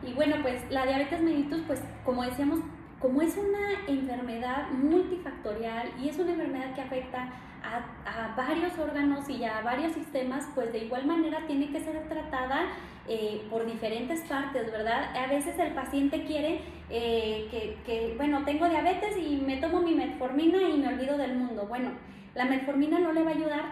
Y 0.02 0.12
bueno, 0.12 0.36
pues 0.42 0.62
la 0.70 0.86
diabetes 0.86 1.22
mellitus, 1.22 1.62
pues 1.66 1.80
como 2.04 2.22
decíamos, 2.22 2.60
como 3.00 3.20
es 3.20 3.36
una 3.36 3.86
enfermedad 3.86 4.70
multifactorial 4.70 5.92
y 6.02 6.08
es 6.08 6.18
una 6.18 6.32
enfermedad 6.32 6.74
que 6.74 6.80
afecta 6.80 7.32
a, 7.62 8.34
varios 8.36 8.78
órganos 8.78 9.28
y 9.28 9.44
a 9.44 9.60
varios 9.62 9.92
sistemas, 9.92 10.46
pues 10.54 10.72
de 10.72 10.84
igual 10.84 11.06
manera 11.06 11.46
tiene 11.46 11.70
que 11.70 11.80
ser 11.80 12.08
tratada 12.08 12.66
eh, 13.08 13.46
por 13.50 13.66
diferentes 13.66 14.20
partes, 14.22 14.70
¿verdad? 14.70 15.16
A 15.16 15.26
veces 15.28 15.58
el 15.58 15.72
paciente 15.72 16.24
quiere 16.24 16.60
eh, 16.90 17.48
que, 17.50 17.78
que, 17.84 18.14
bueno, 18.16 18.44
tengo 18.44 18.68
diabetes 18.68 19.16
y 19.16 19.36
me 19.36 19.58
tomo 19.58 19.80
mi 19.80 19.94
metformina 19.94 20.62
y 20.68 20.78
me 20.78 20.88
olvido 20.88 21.16
del 21.16 21.36
mundo. 21.36 21.66
Bueno, 21.66 21.90
la 22.34 22.44
metformina 22.44 22.98
no 22.98 23.12
le 23.12 23.22
va 23.22 23.30
a 23.30 23.34
ayudar 23.34 23.64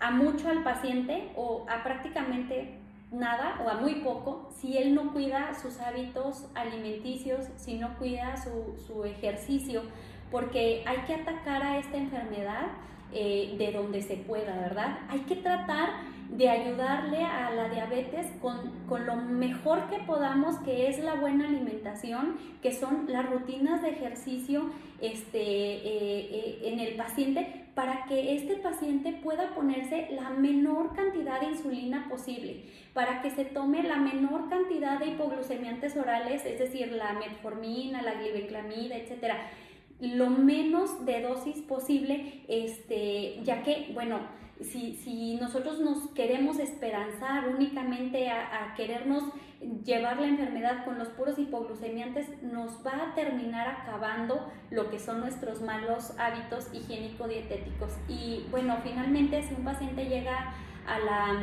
a 0.00 0.10
mucho 0.10 0.48
al 0.48 0.62
paciente 0.62 1.30
o 1.36 1.64
a 1.68 1.84
prácticamente 1.84 2.81
nada 3.12 3.60
o 3.64 3.68
a 3.68 3.74
muy 3.74 3.96
poco 3.96 4.48
si 4.56 4.76
él 4.78 4.94
no 4.94 5.12
cuida 5.12 5.54
sus 5.54 5.78
hábitos 5.80 6.48
alimenticios, 6.54 7.46
si 7.56 7.74
no 7.74 7.96
cuida 7.98 8.34
su, 8.36 9.04
ejercicio, 9.04 9.82
porque 10.30 10.82
hay 10.86 10.98
que 11.06 11.14
atacar 11.14 11.62
a 11.62 11.78
esta 11.78 11.96
enfermedad 11.96 12.68
eh, 13.12 13.54
de 13.58 13.72
donde 13.72 14.00
se 14.00 14.16
pueda, 14.16 14.56
¿verdad? 14.56 15.00
Hay 15.08 15.20
que 15.20 15.36
tratar 15.36 15.90
de 16.30 16.48
ayudarle 16.48 17.22
a 17.24 17.50
la 17.50 17.68
diabetes 17.68 18.26
con, 18.40 18.72
lo 19.06 19.16
mejor 19.16 19.90
que 19.90 19.98
podamos, 19.98 20.58
que 20.60 20.88
es 20.88 20.98
la 20.98 21.14
buena 21.14 21.46
alimentación, 21.46 22.38
que 22.62 22.72
son 22.72 23.06
las 23.08 23.28
rutinas 23.28 23.82
de 23.82 23.90
ejercicio 23.90 24.70
este, 25.00 25.40
eh, 25.40 26.28
eh, 26.30 26.60
en 26.64 26.80
el 26.80 26.96
paciente, 26.96 27.61
para 27.74 28.04
que 28.04 28.36
este 28.36 28.56
paciente 28.56 29.12
pueda 29.22 29.54
ponerse 29.54 30.08
la 30.10 30.30
menor 30.30 30.94
cantidad 30.94 31.40
de 31.40 31.46
insulina 31.46 32.06
posible, 32.10 32.64
para 32.92 33.22
que 33.22 33.30
se 33.30 33.46
tome 33.46 33.82
la 33.82 33.96
menor 33.96 34.50
cantidad 34.50 34.98
de 34.98 35.06
hipoglucemiantes 35.06 35.96
orales, 35.96 36.44
es 36.44 36.58
decir, 36.58 36.92
la 36.92 37.14
metformina, 37.14 38.02
la 38.02 38.14
gliveclamida, 38.14 38.96
etcétera, 38.96 39.50
lo 40.00 40.28
menos 40.28 41.06
de 41.06 41.22
dosis 41.22 41.58
posible, 41.62 42.42
este, 42.48 43.40
ya 43.44 43.62
que, 43.62 43.90
bueno, 43.94 44.20
si, 44.64 44.96
si 44.96 45.36
nosotros 45.36 45.80
nos 45.80 46.08
queremos 46.10 46.58
esperanzar 46.58 47.48
únicamente 47.48 48.28
a, 48.28 48.64
a, 48.64 48.74
querernos 48.74 49.24
llevar 49.84 50.18
la 50.18 50.26
enfermedad 50.26 50.84
con 50.84 50.98
los 50.98 51.08
puros 51.08 51.38
hipoglucemiantes, 51.38 52.42
nos 52.42 52.84
va 52.84 53.10
a 53.10 53.14
terminar 53.14 53.68
acabando 53.68 54.50
lo 54.70 54.90
que 54.90 54.98
son 54.98 55.20
nuestros 55.20 55.60
malos 55.62 56.12
hábitos 56.18 56.68
higiénico-dietéticos. 56.72 57.92
Y 58.08 58.46
bueno, 58.50 58.78
finalmente 58.82 59.42
si 59.42 59.54
un 59.54 59.64
paciente 59.64 60.06
llega 60.06 60.54
a 60.86 60.98
la, 60.98 61.40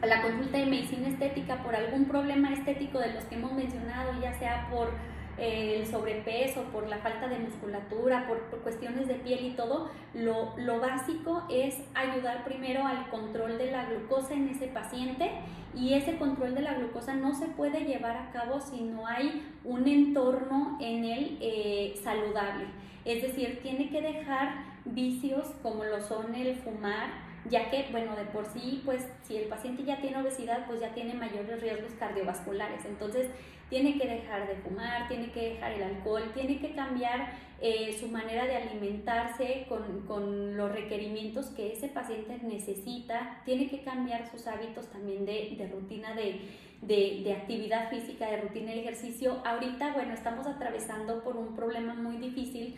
a 0.00 0.06
la 0.06 0.22
consulta 0.22 0.58
de 0.58 0.66
medicina 0.66 1.08
estética 1.08 1.62
por 1.62 1.74
algún 1.74 2.04
problema 2.04 2.52
estético 2.52 2.98
de 2.98 3.12
los 3.12 3.24
que 3.24 3.34
hemos 3.34 3.52
mencionado, 3.52 4.12
ya 4.20 4.32
sea 4.38 4.68
por 4.70 4.90
el 5.38 5.86
sobrepeso, 5.86 6.62
por 6.72 6.88
la 6.88 6.98
falta 6.98 7.28
de 7.28 7.38
musculatura, 7.38 8.26
por, 8.26 8.38
cuestiones 8.62 9.08
de 9.08 9.14
piel 9.14 9.46
y 9.46 9.50
todo, 9.50 9.90
lo, 10.14 10.54
lo, 10.58 10.80
básico 10.80 11.44
es 11.50 11.76
ayudar 11.94 12.44
primero 12.44 12.86
al 12.86 13.08
control 13.08 13.58
de 13.58 13.70
la 13.70 13.86
glucosa 13.86 14.34
en 14.34 14.48
ese 14.48 14.68
paciente 14.68 15.30
y 15.74 15.94
ese 15.94 16.16
control 16.16 16.54
de 16.54 16.62
la 16.62 16.74
glucosa 16.74 17.14
no 17.14 17.34
se 17.34 17.46
puede 17.46 17.84
llevar 17.84 18.16
a 18.16 18.30
cabo 18.30 18.60
si 18.60 18.82
no 18.82 19.06
hay 19.06 19.42
un 19.64 19.88
entorno 19.88 20.76
en 20.80 21.04
él 21.04 21.38
eh, 21.40 21.94
saludable. 22.02 22.66
Es 23.04 23.22
decir, 23.22 23.60
tiene 23.62 23.88
que 23.90 24.00
dejar 24.00 24.64
vicios 24.84 25.46
como 25.62 25.84
lo 25.84 26.00
son 26.00 26.34
el 26.34 26.54
fumar, 26.56 27.10
ya 27.50 27.70
que, 27.70 27.86
bueno, 27.90 28.14
de 28.16 28.24
por 28.26 28.46
sí, 28.46 28.82
pues 28.84 29.04
si 29.22 29.36
el 29.36 29.48
paciente 29.48 29.84
ya 29.84 30.00
tiene 30.00 30.20
obesidad, 30.20 30.66
pues 30.66 30.80
ya 30.80 30.94
tiene 30.94 31.14
mayores 31.14 31.60
riesgos 31.60 31.92
cardiovasculares. 31.98 32.84
Entonces, 32.84 33.28
tiene 33.68 33.98
que 33.98 34.06
dejar 34.06 34.46
de 34.46 34.56
fumar, 34.56 35.08
tiene 35.08 35.32
que 35.32 35.54
dejar 35.54 35.72
el 35.72 35.82
alcohol, 35.82 36.30
tiene 36.34 36.60
que 36.60 36.74
cambiar 36.74 37.32
eh, 37.60 37.96
su 37.98 38.08
manera 38.08 38.44
de 38.44 38.56
alimentarse 38.56 39.64
con, 39.68 40.02
con, 40.06 40.56
los 40.56 40.70
requerimientos 40.70 41.46
que 41.46 41.72
ese 41.72 41.88
paciente 41.88 42.38
necesita, 42.42 43.40
tiene 43.44 43.70
que 43.70 43.82
cambiar 43.82 44.30
sus 44.30 44.46
hábitos 44.46 44.88
también 44.88 45.24
de, 45.24 45.54
de 45.56 45.68
rutina 45.68 46.14
de, 46.14 46.40
de, 46.82 47.22
de, 47.24 47.32
actividad 47.32 47.88
física, 47.88 48.30
de 48.30 48.42
rutina 48.42 48.72
de 48.72 48.80
ejercicio. 48.80 49.40
Ahorita, 49.44 49.94
bueno, 49.94 50.12
estamos 50.12 50.46
atravesando 50.46 51.22
por 51.22 51.36
un 51.36 51.54
problema 51.54 51.94
muy 51.94 52.16
difícil 52.16 52.71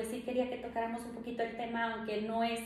pues 0.00 0.12
sí 0.12 0.22
quería 0.22 0.48
que 0.48 0.56
tocáramos 0.56 1.02
un 1.04 1.10
poquito 1.10 1.42
el 1.42 1.58
tema, 1.58 1.92
aunque 1.92 2.22
no 2.22 2.42
es 2.42 2.60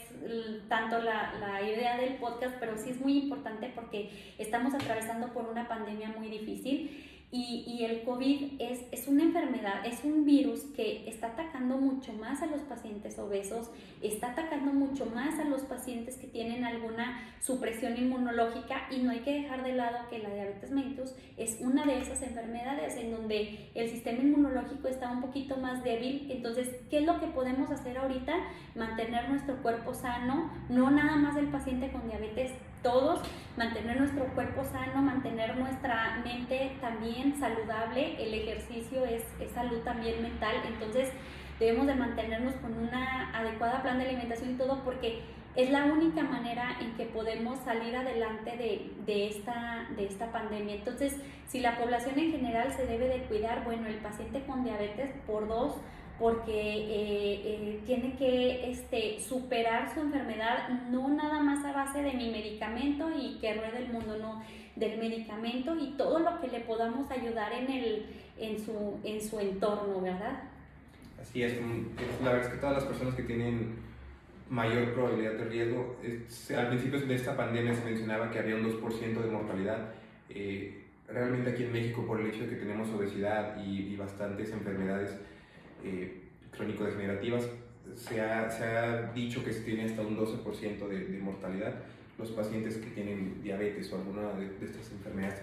tanto 0.69 1.01
la, 1.01 1.35
la 1.41 1.63
idea 1.63 1.97
del 1.97 2.15
podcast, 2.15 2.55
pero 2.61 2.79
sí 2.79 2.91
es 2.91 3.01
muy 3.01 3.19
importante 3.19 3.73
porque 3.75 4.09
estamos 4.39 4.73
atravesando 4.73 5.33
por 5.33 5.47
una 5.49 5.67
pandemia 5.67 6.15
muy 6.17 6.29
difícil 6.29 7.14
y, 7.37 7.85
el 7.85 8.05
COVID 8.05 8.61
es, 8.61 8.85
es, 8.93 9.09
una 9.09 9.25
enfermedad, 9.25 9.85
es 9.85 10.05
un 10.05 10.25
virus 10.25 10.61
que 10.77 11.09
está 11.09 11.29
atacando 11.29 11.77
mucho 11.77 12.13
más 12.13 12.41
a 12.43 12.47
los 12.47 12.61
pacientes 12.61 13.19
obesos, 13.19 13.73
está 14.01 14.31
atacando 14.31 14.73
mucho 14.73 15.07
más 15.07 15.41
a 15.41 15.45
los 15.45 15.63
pacientes 15.63 16.17
que 16.17 16.29
tienen 16.29 16.65
alguna 16.65 17.35
supresión 17.41 17.97
inmunológica 17.97 18.87
y 18.89 18.99
no 18.99 19.11
hay 19.11 19.19
que 19.21 19.33
dejar 19.33 19.65
de 19.65 19.73
lado 19.73 20.09
que 20.09 20.21
la 20.21 20.31
diabetes 20.31 20.71
mellitus 20.71 21.13
es 21.37 21.59
una 21.61 21.85
de 21.85 21.99
esas 21.99 22.23
enfermedades 22.23 22.97
en 22.97 23.11
donde 23.11 23.71
el 23.75 23.89
sistema 23.91 24.23
inmunológico 24.23 24.87
está 24.87 25.11
un 25.11 25.21
poquito 25.21 25.57
más 25.57 25.83
débil. 25.83 26.29
Entonces, 26.31 26.71
¿qué 26.89 26.99
es 26.99 27.05
lo 27.05 27.19
que 27.19 27.27
podemos 27.27 27.69
hacer 27.69 27.99
ahorita? 27.99 28.33
Mantener 28.77 29.29
nuestro 29.29 29.61
cuerpo 29.61 29.93
sano, 29.93 30.53
no 30.69 30.89
nada 30.93 31.17
más 31.17 31.37
el 31.37 31.49
paciente 31.49 31.91
con 31.91 32.07
diabetes 32.09 32.53
todos, 32.85 33.19
mantener 33.57 33.99
nuestro 33.99 34.27
cuerpo 34.35 34.63
sano, 34.63 35.03
mantener 35.03 35.57
nuestra 35.57 36.21
mente 36.23 36.77
también 36.81 37.35
saludable, 37.41 38.23
el 38.23 38.35
ejercicio 38.35 39.05
es, 39.05 39.25
salud 39.53 39.81
también 39.81 40.23
mental, 40.23 40.55
entonces 40.65 41.11
debemos 41.59 41.87
de 41.87 41.95
mantenernos 41.95 42.55
con 42.57 42.77
una 42.77 43.37
adecuada 43.37 43.83
plan 43.83 43.99
de 43.99 44.05
alimentación 44.05 44.53
y 44.53 44.55
todo 44.55 44.85
porque 44.85 45.23
es 45.57 45.71
la 45.71 45.85
única 45.85 46.23
manera 46.23 46.77
en 46.81 46.95
que 46.97 47.07
podemos 47.07 47.59
salir 47.61 47.97
adelante 47.97 48.57
de, 48.57 48.93
de, 49.07 49.29
esta, 49.29 49.89
de 49.97 50.05
esta 50.07 50.33
pandemia. 50.33 50.75
Entonces, 50.75 51.17
si 51.47 51.61
la 51.61 51.79
población 51.79 52.19
en 52.19 52.33
general 52.33 52.73
se 52.73 52.87
debe 52.87 53.07
de 53.07 53.23
cuidar, 53.25 53.65
bueno, 53.65 53.87
el 53.87 53.99
paciente 53.99 54.45
con 54.47 54.65
diabetes 54.65 55.11
por 55.29 55.47
dos, 55.47 55.77
porque 56.19 56.53
eh, 56.53 57.41
eh, 57.45 57.81
tiene 57.87 58.15
que 58.17 58.71
este, 58.71 59.21
superar 59.21 59.93
su 59.93 60.01
enfermedad 60.01 60.69
no 60.91 61.09
nada 61.09 61.41
más 61.41 61.65
a 61.65 61.73
base 61.73 62.03
de 62.03 62.13
mi 62.13 62.31
medicamento 62.31 63.11
y 63.17 63.39
que 63.41 63.55
ruede 63.55 63.79
el 63.79 63.93
mundo, 63.93 64.17
no, 64.19 64.43
del 64.77 64.99
medicamento 64.99 65.77
y 65.77 65.97
todo 65.97 66.21
lo 66.21 66.41
que 66.41 66.49
le 66.49 66.61
podamos 66.61 67.11
ayudar 67.11 67.53
en, 67.53 67.71
el, 67.71 68.07
en, 68.39 68.65
su, 68.65 69.01
en 69.03 69.21
su 69.21 69.41
entorno, 69.41 70.01
¿verdad? 70.01 70.45
Así 71.21 71.43
es, 71.43 71.59
la 72.23 72.33
verdad 72.33 72.47
es 72.47 72.55
que 72.55 72.61
todas 72.61 72.77
las 72.77 72.85
personas 72.85 73.15
que 73.15 73.23
tienen 73.23 73.77
mayor 74.51 74.93
probabilidad 74.93 75.33
de 75.33 75.45
riesgo, 75.45 75.97
al 76.57 76.69
principio 76.69 77.01
de 77.01 77.15
esta 77.15 77.37
pandemia 77.37 77.75
se 77.75 77.85
mencionaba 77.85 78.31
que 78.31 78.39
había 78.39 78.57
un 78.57 78.65
2% 78.65 79.21
de 79.21 79.31
mortalidad. 79.31 79.95
Eh, 80.29 80.85
realmente 81.09 81.51
aquí 81.51 81.65
en 81.65 81.73
México, 81.73 82.05
por 82.07 82.21
el 82.21 82.29
hecho 82.29 82.43
de 82.43 82.51
que 82.51 82.57
tenemos 82.57 82.89
obesidad 82.91 83.57
y, 83.65 83.93
y 83.93 83.97
bastantes 83.97 84.53
enfermedades, 84.53 85.19
eh, 85.85 86.23
crónico-degenerativas, 86.51 87.49
se 87.95 88.21
ha, 88.21 88.51
se 88.51 88.65
ha, 88.65 89.13
dicho 89.13 89.45
que 89.45 89.53
se 89.53 89.61
tiene 89.61 89.85
hasta 89.85 90.03
un 90.03 90.17
12% 90.17 90.89
de, 90.89 91.05
de, 91.05 91.19
mortalidad 91.19 91.75
los 92.19 92.31
pacientes 92.31 92.77
que 92.77 92.91
tienen 92.91 93.43
diabetes 93.43 93.93
o 93.93 93.97
alguna 93.97 94.33
de, 94.35 94.47
estas 94.65 94.93
enfermedades 94.93 95.43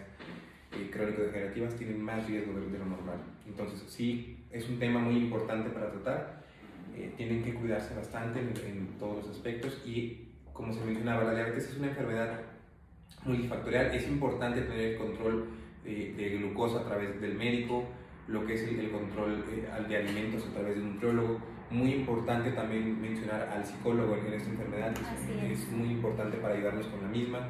eh, 0.74 0.90
crónico-degenerativas 0.92 1.76
tienen 1.76 2.02
más 2.02 2.26
riesgo 2.28 2.54
de, 2.54 2.78
lo 2.78 2.86
normal. 2.86 3.18
Entonces, 3.46 3.84
sí, 3.88 4.38
es 4.52 4.68
un 4.70 4.80
tema 4.80 5.00
muy 5.00 5.18
importante 5.18 5.70
para 5.70 5.92
tratar. 5.92 6.42
Eh, 6.96 7.14
tienen 7.18 7.44
que 7.44 7.54
cuidarse 7.54 7.94
bastante 7.94 8.40
en, 8.40 8.88
todos 9.00 9.26
los 9.26 9.36
aspectos 9.36 9.82
y, 9.86 10.30
como 10.54 10.74
se 10.74 10.84
mencionaba, 10.86 11.26
la 11.26 11.36
diabetes 11.36 11.70
es 11.70 11.78
una 11.78 11.88
enfermedad 11.88 12.40
multifactorial. 13.26 13.94
Es 13.94 14.08
importante 14.08 14.62
tener 14.62 14.94
el 14.94 14.98
control 14.98 15.50
de, 15.84 16.14
de 16.14 16.38
glucosa 16.38 16.82
a 16.82 16.86
través 16.86 17.20
del 17.20 17.36
médico, 17.36 17.86
lo 18.28 18.46
que 18.46 18.54
es 18.54 18.64
el, 18.64 18.92
control 18.92 19.44
eh, 19.52 19.68
de 19.88 19.98
alimentos 19.98 20.46
a 20.48 20.54
través 20.54 20.76
de 20.76 20.82
un 20.82 20.94
nutriólogo. 20.94 21.40
Muy 21.70 21.94
importante 21.94 22.52
también 22.52 23.02
mencionar 23.02 23.50
al 23.50 23.66
psicólogo 23.66 24.16
en 24.16 24.34
esta 24.34 24.50
enfermedad, 24.50 24.92
es, 24.92 25.60
es, 25.60 25.72
muy 25.72 25.90
importante 25.90 26.38
para 26.38 26.56
ayudarnos 26.56 26.86
con 26.88 27.02
la 27.02 27.08
misma. 27.08 27.48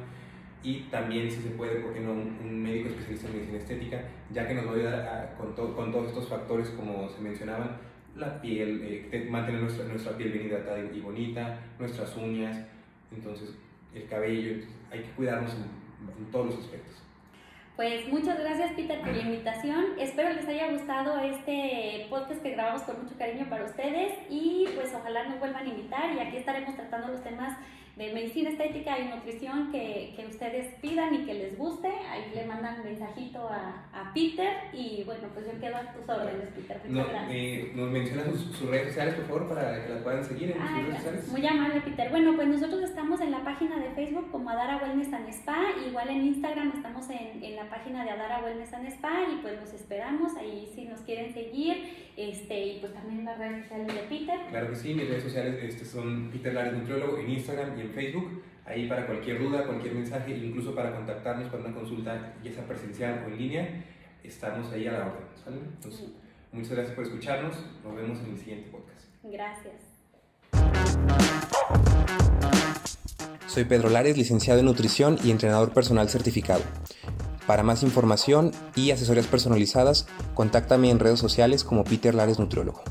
Y 0.62 0.82
también, 0.90 1.28
si 1.28 1.42
se 1.42 1.50
puede, 1.50 1.80
¿por 1.80 1.92
qué 1.92 2.00
no? 2.00 2.12
Un, 2.12 2.62
médico 2.62 2.90
especialista 2.90 3.26
en 3.26 3.34
medicina 3.34 3.58
estética, 3.58 4.04
ya 4.30 4.46
que 4.46 4.54
nos 4.54 4.66
va 4.66 4.70
a 4.70 4.74
ayudar 4.74 5.34
con, 5.36 5.74
con 5.74 5.90
todos 5.90 6.08
estos 6.08 6.28
factores, 6.28 6.70
como 6.70 7.08
se 7.08 7.20
mencionaban, 7.20 7.78
la 8.16 8.40
piel, 8.40 8.80
eh, 9.10 9.26
mantener 9.28 9.62
nuestra, 9.62 9.84
nuestra 9.86 10.16
piel 10.16 10.32
bien 10.32 10.46
hidratada 10.46 10.78
y, 10.78 11.00
bonita, 11.00 11.58
nuestras 11.78 12.16
uñas, 12.16 12.64
entonces 13.10 13.54
el 13.94 14.06
cabello, 14.06 14.64
hay 14.90 15.02
que 15.02 15.10
cuidarnos 15.10 15.52
en 15.54 16.30
todos 16.30 16.46
los 16.46 16.58
aspectos. 16.58 17.02
Pues 17.76 18.06
muchas 18.08 18.38
gracias 18.38 18.72
Peter 18.72 19.00
por 19.00 19.16
la 19.16 19.22
invitación. 19.22 19.98
Espero 19.98 20.30
les 20.34 20.46
haya 20.46 20.70
gustado 20.70 21.18
este 21.20 22.06
podcast 22.10 22.42
que 22.42 22.50
grabamos 22.50 22.82
con 22.82 23.02
mucho 23.02 23.16
cariño 23.16 23.46
para 23.48 23.64
ustedes 23.64 24.12
y 24.28 24.68
pues 24.74 24.92
ojalá 24.94 25.24
nos 25.24 25.38
vuelvan 25.38 25.66
a 25.66 25.70
invitar 25.70 26.14
y 26.14 26.20
aquí 26.20 26.36
estaremos 26.36 26.76
tratando 26.76 27.08
los 27.08 27.24
temas 27.24 27.56
de 27.96 28.12
medicina 28.14 28.48
estética 28.50 28.98
y 28.98 29.08
nutrición 29.08 29.70
que, 29.70 30.14
que, 30.16 30.26
ustedes 30.26 30.74
pidan 30.80 31.14
y 31.14 31.26
que 31.26 31.34
les 31.34 31.58
guste. 31.58 31.88
Ahí 31.88 32.32
le 32.34 32.46
mandan 32.46 32.82
mensajito 32.82 33.46
a, 33.48 33.86
a 33.92 34.12
Peter 34.14 34.50
y 34.72 35.02
bueno, 35.04 35.28
pues 35.34 35.46
yo 35.46 35.60
quedo 35.60 35.76
a 35.76 35.92
tus 35.92 36.08
órdenes, 36.08 36.48
Peter. 36.54 36.80
Muchas 36.86 36.90
no, 36.90 37.12
gracias. 37.12 37.30
Eh, 37.30 37.72
¿Nos 37.74 37.90
mencionas 37.90 38.26
sus, 38.28 38.70
redes 38.70 38.88
sociales, 38.88 39.14
por 39.14 39.26
favor, 39.26 39.48
para 39.48 39.84
que 39.84 39.92
las 39.92 40.02
puedan 40.02 40.24
seguir 40.24 40.52
en 40.52 40.62
sus 40.62 40.72
redes 40.72 40.96
sociales? 40.96 41.28
Muy 41.28 41.46
amable, 41.46 41.80
Peter. 41.82 42.10
Bueno, 42.10 42.34
pues 42.34 42.48
nosotros 42.48 42.82
estamos 42.82 43.20
en 43.20 43.30
la 43.30 43.44
página 43.44 43.78
de 43.78 43.90
Facebook 43.90 44.30
como 44.30 44.48
Adara 44.48 44.78
Wellness 44.78 45.12
and 45.12 45.28
Spa, 45.28 45.58
igual 45.86 46.08
en 46.08 46.26
Instagram 46.26 46.72
estamos 46.74 47.10
en, 47.10 47.44
en 47.44 47.56
la 47.56 47.68
página 47.68 48.04
de 48.04 48.10
Adara 48.10 48.42
Wellness 48.42 48.72
and 48.72 48.88
Spa 48.88 49.12
y 49.32 49.42
pues 49.42 49.60
los 49.60 49.72
esperamos 49.74 50.34
ahí 50.36 50.70
si 50.74 50.84
nos 50.84 51.00
quieren 51.00 51.34
seguir 51.34 52.01
este, 52.16 52.66
y 52.66 52.80
pues 52.80 52.92
también 52.92 53.24
las 53.24 53.38
redes 53.38 53.62
sociales 53.62 53.94
de 53.94 54.00
Peter. 54.02 54.38
Claro 54.50 54.70
que 54.70 54.76
sí, 54.76 54.94
mis 54.94 55.08
redes 55.08 55.22
sociales 55.22 55.62
este, 55.62 55.84
son 55.84 56.30
Peter 56.30 56.52
Lares 56.52 56.74
Nutriólogo 56.74 57.18
en 57.18 57.30
Instagram 57.30 57.78
y 57.78 57.82
en 57.82 57.90
Facebook. 57.90 58.42
Ahí 58.64 58.86
para 58.88 59.06
cualquier 59.06 59.38
duda, 59.40 59.66
cualquier 59.66 59.94
mensaje, 59.94 60.36
incluso 60.36 60.74
para 60.74 60.94
contactarnos 60.94 61.50
para 61.50 61.64
una 61.64 61.74
consulta, 61.74 62.34
ya 62.44 62.52
sea 62.52 62.64
presencial 62.66 63.24
o 63.24 63.28
en 63.28 63.38
línea, 63.38 63.84
estamos 64.22 64.70
ahí 64.72 64.86
a 64.86 64.92
la 64.92 65.06
orden. 65.06 65.24
Entonces, 65.74 66.10
muchas 66.52 66.72
gracias 66.72 66.94
por 66.94 67.04
escucharnos. 67.04 67.56
Nos 67.82 67.96
vemos 67.96 68.20
en 68.20 68.30
el 68.30 68.38
siguiente 68.38 68.70
podcast. 68.70 69.06
Gracias. 69.24 69.74
Soy 73.48 73.64
Pedro 73.64 73.90
Lares, 73.90 74.16
licenciado 74.16 74.60
en 74.60 74.66
nutrición 74.66 75.18
y 75.24 75.30
entrenador 75.30 75.72
personal 75.72 76.08
certificado. 76.08 76.62
Para 77.46 77.62
más 77.62 77.82
información 77.82 78.52
y 78.76 78.92
asesorías 78.92 79.26
personalizadas, 79.26 80.06
contáctame 80.34 80.90
en 80.90 81.00
redes 81.00 81.18
sociales 81.18 81.64
como 81.64 81.84
Peter 81.84 82.14
Lares 82.14 82.38
Nutriólogo. 82.38 82.82